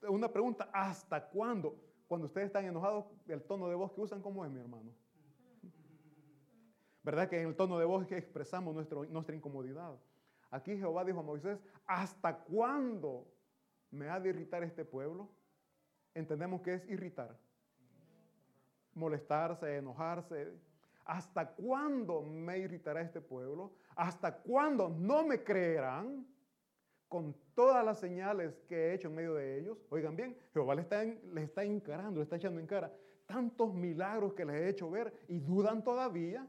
[0.10, 1.80] una pregunta, ¿hasta cuándo?
[2.06, 4.92] Cuando ustedes están enojados, el tono de voz que usan, ¿cómo es, mi hermano?
[7.10, 9.98] ¿Verdad que en el tono de voz que expresamos nuestra incomodidad?
[10.52, 13.26] Aquí Jehová dijo a Moisés, ¿hasta cuándo
[13.90, 15.28] me ha de irritar este pueblo?
[16.14, 17.36] Entendemos que es irritar,
[18.94, 20.54] molestarse, enojarse.
[21.04, 23.74] ¿Hasta cuándo me irritará este pueblo?
[23.96, 26.28] ¿Hasta cuándo no me creerán
[27.08, 29.80] con todas las señales que he hecho en medio de ellos?
[29.90, 32.94] Oigan bien, Jehová les está, les está encarando, les está echando en cara
[33.26, 36.48] tantos milagros que les he hecho ver y dudan todavía.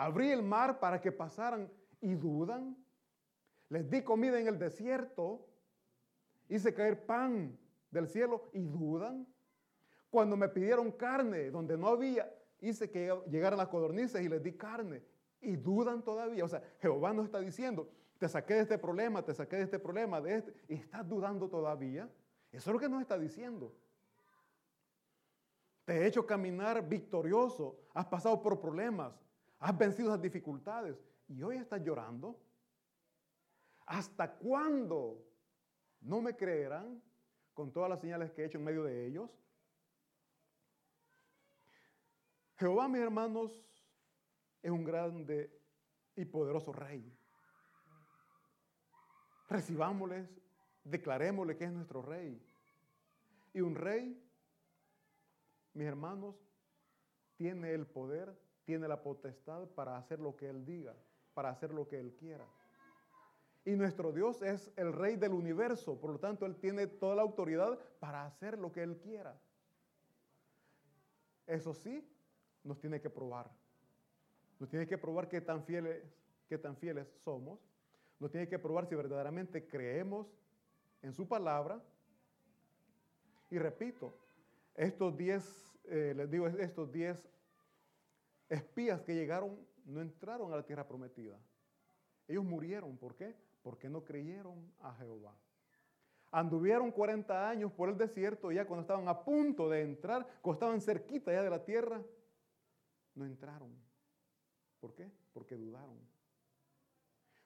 [0.00, 1.70] Abrí el mar para que pasaran
[2.00, 2.74] y dudan.
[3.68, 5.46] Les di comida en el desierto.
[6.48, 7.58] Hice caer pan
[7.90, 9.26] del cielo y dudan.
[10.08, 14.56] Cuando me pidieron carne donde no había, hice que llegaran las codornices y les di
[14.56, 15.02] carne
[15.42, 16.46] y dudan todavía.
[16.46, 19.78] O sea, Jehová nos está diciendo, te saqué de este problema, te saqué de este
[19.78, 22.08] problema, de este, y estás dudando todavía.
[22.50, 23.76] Eso es lo que nos está diciendo.
[25.84, 29.12] Te he hecho caminar victorioso, has pasado por problemas,
[29.60, 30.96] has vencido las dificultades
[31.28, 32.40] y hoy estás llorando.
[33.86, 35.22] ¿Hasta cuándo
[36.00, 37.02] no me creerán
[37.54, 39.30] con todas las señales que he hecho en medio de ellos?
[42.56, 43.62] Jehová, mis hermanos,
[44.62, 45.58] es un grande
[46.16, 47.16] y poderoso rey.
[49.48, 50.28] Recibámosles,
[50.84, 52.40] declarémosle que es nuestro rey.
[53.52, 54.22] Y un rey,
[55.74, 56.36] mis hermanos,
[57.36, 60.94] tiene el poder, tiene la potestad para hacer lo que Él diga,
[61.34, 62.46] para hacer lo que Él quiera.
[63.64, 67.22] Y nuestro Dios es el rey del universo, por lo tanto Él tiene toda la
[67.22, 69.38] autoridad para hacer lo que Él quiera.
[71.46, 72.06] Eso sí,
[72.64, 73.50] nos tiene que probar.
[74.58, 76.02] Nos tiene que probar qué tan fieles,
[76.48, 77.58] qué tan fieles somos.
[78.18, 80.26] Nos tiene que probar si verdaderamente creemos
[81.02, 81.82] en su palabra.
[83.50, 84.14] Y repito,
[84.74, 85.44] estos diez,
[85.84, 87.28] eh, les digo, estos diez
[88.50, 91.38] espías que llegaron no entraron a la tierra prometida.
[92.28, 92.96] Ellos murieron.
[92.96, 93.34] ¿Por qué?
[93.62, 95.34] Porque no creyeron a Jehová.
[96.32, 100.80] Anduvieron 40 años por el desierto, ya cuando estaban a punto de entrar, cuando estaban
[100.80, 102.00] cerquita ya de la tierra,
[103.16, 103.74] no entraron.
[104.78, 105.10] ¿Por qué?
[105.32, 105.98] Porque dudaron.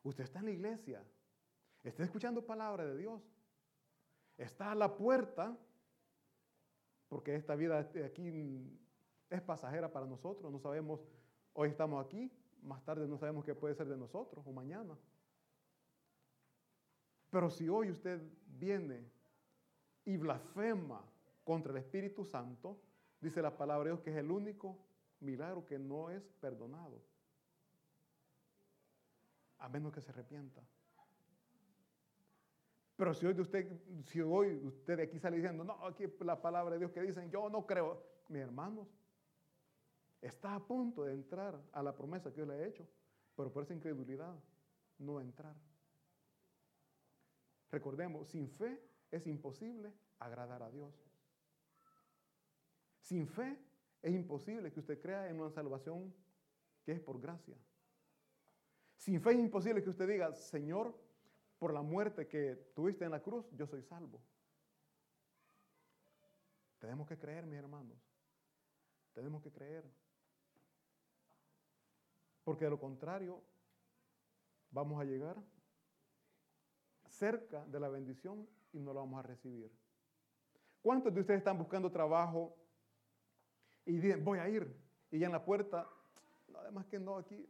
[0.02, 1.02] Usted está en la iglesia,
[1.82, 3.22] está escuchando palabra de Dios,
[4.36, 5.56] está a la puerta,
[7.08, 8.30] porque esta vida aquí
[9.34, 11.00] es pasajera para nosotros, no sabemos,
[11.52, 12.30] hoy estamos aquí,
[12.62, 14.96] más tarde no sabemos qué puede ser de nosotros o mañana.
[17.30, 19.10] Pero si hoy usted viene
[20.04, 21.04] y blasfema
[21.42, 22.78] contra el Espíritu Santo,
[23.20, 24.78] dice la palabra de Dios que es el único
[25.20, 27.02] milagro que no es perdonado.
[29.58, 30.62] A menos que se arrepienta.
[32.96, 33.66] Pero si hoy usted,
[34.04, 37.30] si hoy usted de aquí sale diciendo, no, aquí la palabra de Dios que dicen,
[37.30, 38.86] yo no creo, mis hermanos,
[40.24, 42.88] está a punto de entrar a la promesa que Dios le ha hecho,
[43.36, 44.34] pero por esa incredulidad
[44.98, 45.54] no entrar.
[47.70, 50.94] Recordemos, sin fe es imposible agradar a Dios.
[53.00, 53.58] Sin fe
[54.00, 56.14] es imposible que usted crea en una salvación
[56.84, 57.56] que es por gracia.
[58.96, 60.98] Sin fe es imposible que usted diga, Señor,
[61.58, 64.22] por la muerte que tuviste en la cruz, yo soy salvo.
[66.78, 67.98] Tenemos que creer, mis hermanos.
[69.12, 69.84] Tenemos que creer.
[72.44, 73.42] Porque de lo contrario,
[74.70, 75.36] vamos a llegar
[77.08, 79.72] cerca de la bendición y no la vamos a recibir.
[80.82, 82.56] ¿Cuántos de ustedes están buscando trabajo
[83.86, 84.74] y dicen, voy a ir.
[85.10, 85.88] Y ya en la puerta,
[86.56, 87.46] además que no, aquí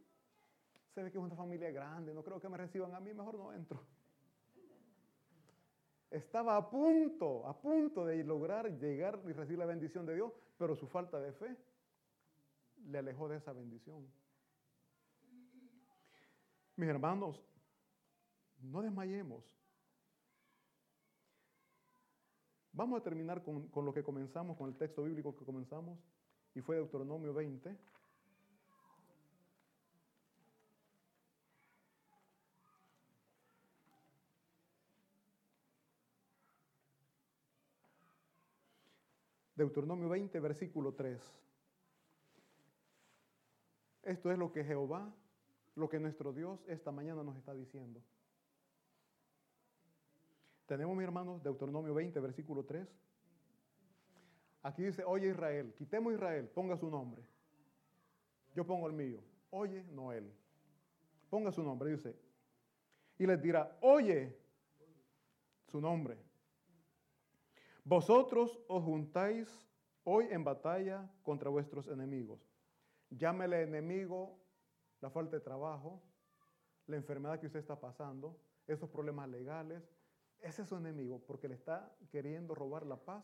[0.93, 3.35] se ve que es una familia grande, no creo que me reciban a mí, mejor
[3.35, 3.81] no entro.
[6.09, 10.75] Estaba a punto, a punto de lograr llegar y recibir la bendición de Dios, pero
[10.75, 11.57] su falta de fe
[12.85, 14.07] le alejó de esa bendición.
[16.75, 17.41] Mis hermanos,
[18.59, 19.43] no desmayemos.
[22.73, 25.97] Vamos a terminar con, con, lo que comenzamos, con el texto bíblico que comenzamos
[26.53, 27.77] y fue Deuteronomio 20.
[39.55, 41.21] Deuteronomio 20, versículo 3.
[44.03, 45.13] Esto es lo que Jehová,
[45.75, 48.01] lo que nuestro Dios esta mañana nos está diciendo.
[50.65, 52.87] Tenemos, mi hermanos, Deuteronomio 20, versículo 3.
[54.63, 57.23] Aquí dice, oye Israel, quitemos Israel, ponga su nombre.
[58.55, 59.19] Yo pongo el mío.
[59.51, 60.33] Oye Noel.
[61.29, 62.15] Ponga su nombre, dice.
[63.19, 64.35] Y les dirá, oye
[65.67, 66.17] su nombre.
[67.83, 69.47] Vosotros os juntáis
[70.03, 72.39] hoy en batalla contra vuestros enemigos.
[73.11, 74.39] Llámele enemigo
[75.05, 76.01] la falta de trabajo,
[76.87, 79.83] la enfermedad que usted está pasando, esos problemas legales.
[80.41, 83.23] Ese es su enemigo porque le está queriendo robar la paz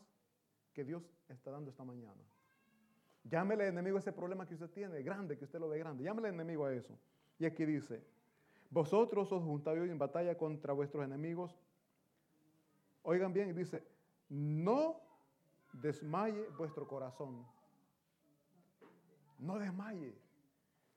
[0.73, 2.23] que Dios está dando esta mañana.
[3.23, 6.03] Llámele enemigo a ese problema que usted tiene, grande, que usted lo ve grande.
[6.03, 6.95] Llámele enemigo a eso.
[7.39, 8.05] Y aquí dice,
[8.69, 11.59] vosotros os juntáis en batalla contra vuestros enemigos.
[13.01, 13.84] Oigan bien, dice,
[14.29, 15.01] no
[15.73, 17.43] desmaye vuestro corazón.
[19.39, 20.20] No desmaye.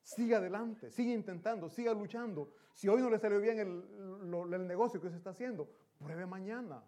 [0.05, 2.53] Siga adelante, siga intentando, siga luchando.
[2.75, 5.67] Si hoy no le salió bien el, negocio que se está haciendo,
[5.99, 6.83] pruebe mañana.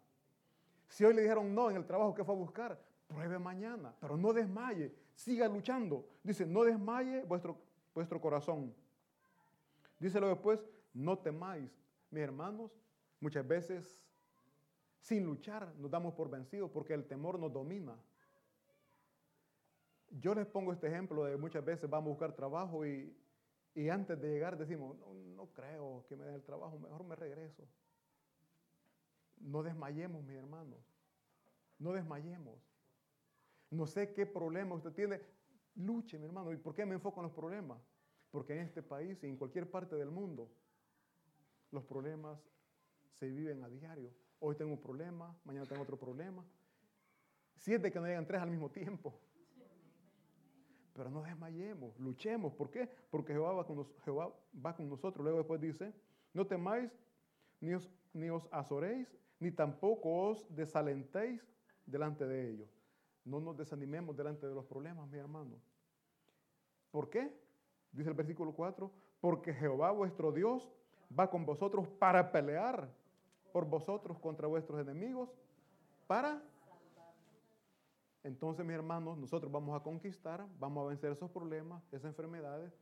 [0.89, 4.19] Si hoy le dijeron no en el trabajo que fue a buscar, pruebe mañana, pero
[4.19, 6.07] no desmaye, siga luchando.
[6.23, 7.57] Dice, no desmaye vuestro,
[7.95, 8.75] vuestro corazón.
[9.99, 10.61] Díselo después,
[10.93, 11.71] no temáis.
[12.11, 12.71] Mis hermanos,
[13.19, 13.99] muchas veces
[15.01, 17.97] sin luchar nos damos por vencidos porque el temor nos domina.
[20.19, 23.15] Yo les pongo este ejemplo de muchas veces vamos a buscar trabajo y,
[23.91, 27.69] antes de llegar decimos, no, no creo que me den el trabajo, mejor me regreso.
[29.39, 30.79] No desmayemos, mis hermanos.
[31.79, 32.55] No desmayemos.
[33.71, 35.21] No sé qué problema usted tiene.
[35.75, 36.53] Luche, mi hermano.
[36.53, 37.79] ¿Y por qué me enfoco en los problemas?
[38.31, 40.51] Porque en este país y en cualquier parte del mundo,
[41.71, 42.39] los problemas
[43.13, 44.11] se viven a diario.
[44.41, 46.43] Hoy tengo un problema, mañana tengo otro problema.
[47.57, 49.21] Siete que no llegan tres al mismo tiempo.
[50.97, 52.55] Pero no desmayemos, luchemos.
[52.55, 52.89] ¿Por qué?
[53.11, 54.33] Porque Jehová va con, Jehová
[54.65, 55.23] va con nosotros.
[55.23, 55.93] Luego después dice,
[56.33, 56.91] no temáis,
[57.61, 61.47] ni os, ni os azoréis, ni tampoco os desalentéis
[61.85, 62.71] delante de ellos.
[63.25, 65.61] No nos desanimemos delante de los problemas, mi hermano.
[66.91, 67.31] ¿Por qué?
[67.93, 68.91] Dice el versículo 4,
[69.21, 70.71] porque Jehová vuestro Dios
[71.17, 72.89] va con vosotros para pelear
[73.53, 75.31] por vosotros contra vuestros enemigos,
[76.07, 76.43] para...
[78.27, 82.77] Entonces, mis hermanos, nosotros vamos a conquistar, vamos a vencer esos problemas, esas enfermedades,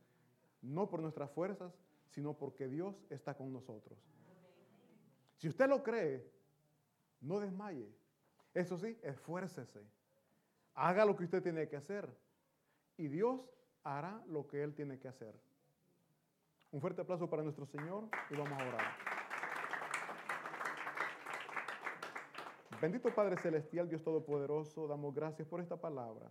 [0.63, 1.71] no por nuestras fuerzas,
[2.07, 3.99] sino porque Dios está con nosotros.
[5.37, 6.27] Si usted lo cree,
[7.21, 7.87] no desmaye.
[8.55, 9.83] Eso sí, esfuércese.
[10.73, 12.09] Haga lo que usted tiene que hacer.
[12.97, 13.47] Y Dios
[13.83, 15.39] hará lo que Él tiene que hacer.
[16.71, 19.24] Un fuerte aplauso para nuestro Señor y vamos a orar.
[22.81, 26.29] Bendito Padre Celestial, Dios Todopoderoso, damos gracias por esta palabra.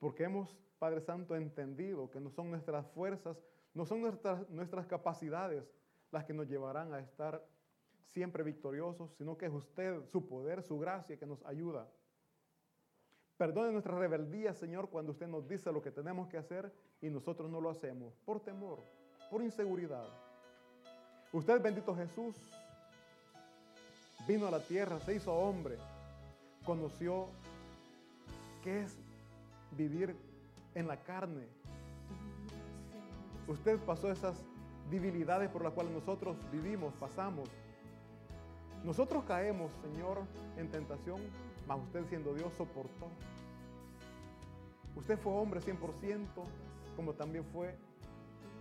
[0.00, 3.40] Porque hemos, Padre Santo, entendido que no son nuestras fuerzas,
[3.72, 5.64] no son nuestras, nuestras capacidades
[6.10, 7.44] las que nos llevarán a estar
[8.06, 11.88] siempre victoriosos, sino que es usted, su poder, su gracia que nos ayuda.
[13.36, 17.50] Perdone nuestra rebeldía, Señor, cuando usted nos dice lo que tenemos que hacer y nosotros
[17.50, 18.82] no lo hacemos por temor,
[19.30, 20.08] por inseguridad.
[21.32, 22.34] Usted, bendito Jesús,
[24.26, 25.76] vino a la tierra, se hizo hombre,
[26.64, 27.28] conoció
[28.62, 28.96] qué es
[29.72, 30.16] vivir
[30.74, 31.46] en la carne.
[33.46, 34.36] Usted pasó esas
[34.90, 37.48] debilidades por las cuales nosotros vivimos, pasamos.
[38.84, 40.22] Nosotros caemos, Señor,
[40.56, 41.20] en tentación,
[41.66, 43.08] mas usted siendo Dios soportó.
[44.96, 46.26] Usted fue hombre 100%,
[46.96, 47.74] como también fue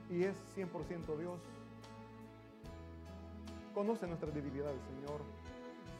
[0.10, 1.40] y es 100% Dios.
[3.74, 5.22] Conoce nuestras debilidades, Señor.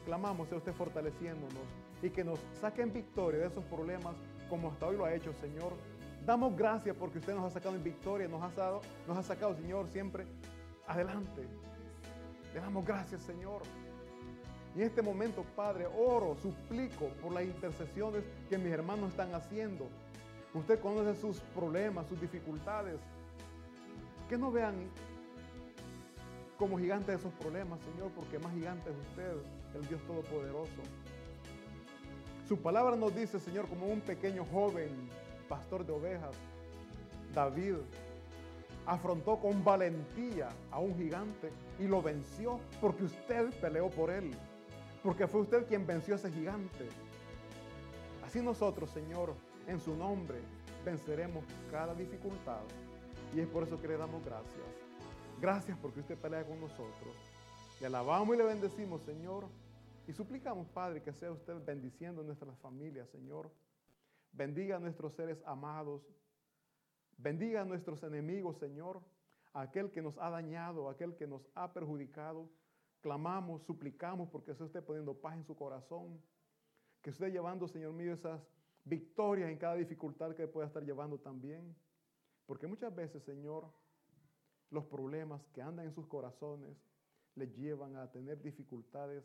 [0.06, 1.64] Clamamos a usted fortaleciéndonos
[2.02, 4.16] y que nos saque en victoria de esos problemas
[4.50, 5.74] como hasta hoy lo ha hecho, Señor.
[6.26, 9.56] Damos gracias porque usted nos ha sacado en victoria, nos ha, dado, nos ha sacado,
[9.56, 10.26] Señor, siempre
[10.88, 11.42] adelante.
[12.54, 13.62] Le damos gracias, Señor.
[14.76, 19.88] Y en este momento, Padre, oro, suplico por las intercesiones que mis hermanos están haciendo.
[20.54, 23.00] Usted conoce sus problemas, sus dificultades.
[24.30, 24.76] Que no vean
[26.58, 29.34] como gigantes esos problemas, Señor, porque más gigante es usted,
[29.76, 30.82] el Dios Todopoderoso.
[32.48, 34.90] Su palabra nos dice, Señor, como un pequeño joven,
[35.50, 36.36] pastor de ovejas,
[37.34, 37.76] David,
[38.86, 44.32] afrontó con valentía a un gigante y lo venció porque usted peleó por él
[45.06, 46.90] porque fue usted quien venció a ese gigante.
[48.26, 49.36] Así nosotros, Señor,
[49.68, 50.40] en su nombre,
[50.84, 52.62] venceremos cada dificultad.
[53.36, 54.66] Y es por eso que le damos gracias.
[55.40, 57.16] Gracias porque usted pelea con nosotros.
[57.80, 59.46] Le alabamos y le bendecimos, Señor.
[60.08, 63.52] Y suplicamos, Padre, que sea usted bendiciendo nuestras familias, Señor.
[64.32, 66.04] Bendiga a nuestros seres amados.
[67.18, 69.02] Bendiga a nuestros enemigos, Señor.
[69.54, 72.50] aquel que nos ha dañado, aquel que nos ha perjudicado
[73.06, 76.20] clamamos, suplicamos porque usted esté poniendo paz en su corazón,
[77.04, 78.42] que esté llevando, Señor mío, esas
[78.84, 81.76] victorias en cada dificultad que pueda estar llevando también.
[82.48, 83.72] Porque muchas veces, Señor,
[84.72, 86.76] los problemas que andan en sus corazones
[87.36, 89.24] le llevan a tener dificultades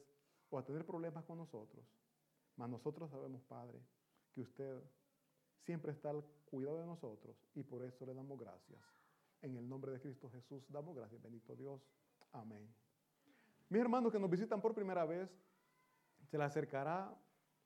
[0.51, 1.85] o a tener problemas con nosotros.
[2.57, 3.81] Mas nosotros sabemos, Padre,
[4.33, 4.83] que usted
[5.65, 8.81] siempre está al cuidado de nosotros y por eso le damos gracias.
[9.43, 11.81] En el nombre de Cristo Jesús damos gracias, bendito Dios.
[12.33, 12.69] Amén.
[13.69, 15.31] Mis hermanos que nos visitan por primera vez,
[16.29, 17.17] se le acercará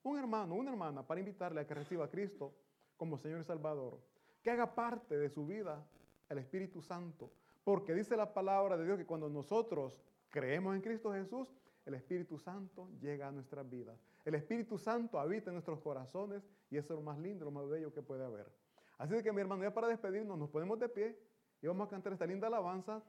[0.03, 2.55] un hermano, una hermana, para invitarle a que reciba a Cristo
[2.97, 4.01] como Señor y Salvador,
[4.43, 5.85] que haga parte de su vida
[6.29, 7.33] el Espíritu Santo,
[7.65, 11.49] porque dice la palabra de Dios que cuando nosotros creemos en Cristo Jesús,
[11.87, 13.99] el Espíritu Santo llega a nuestras vidas.
[14.25, 17.69] El Espíritu Santo habita en nuestros corazones y eso es lo más lindo, lo más
[17.69, 18.51] bello que puede haber.
[18.99, 21.19] Así que mi hermano, ya para despedirnos, nos ponemos de pie
[21.61, 23.03] y vamos a cantar esta linda alabanza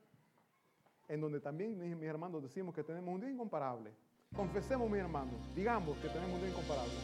[1.08, 3.92] en donde también mis, hermanos decimos que tenemos un día incomparable.
[4.36, 6.96] Confesemos, mis hermanos, digamos que tenemos un día incomparable.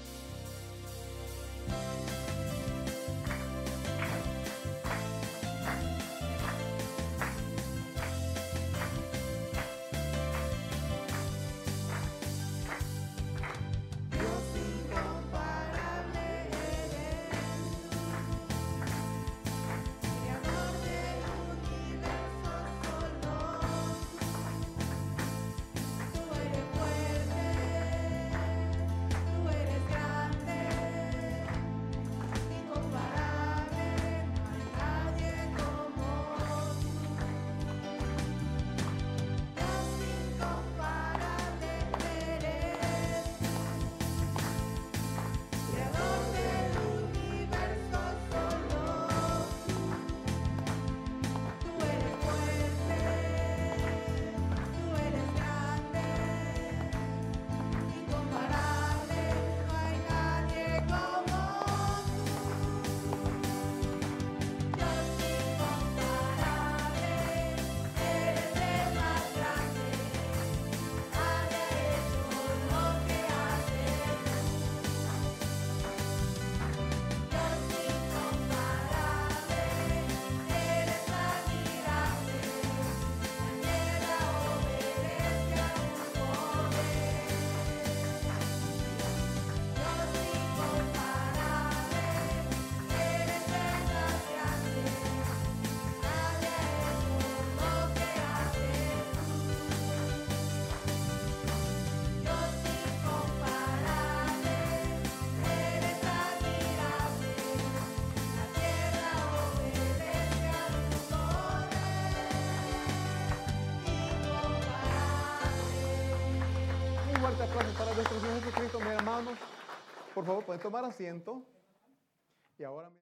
[120.14, 121.41] Por favor, pueden tomar asiento.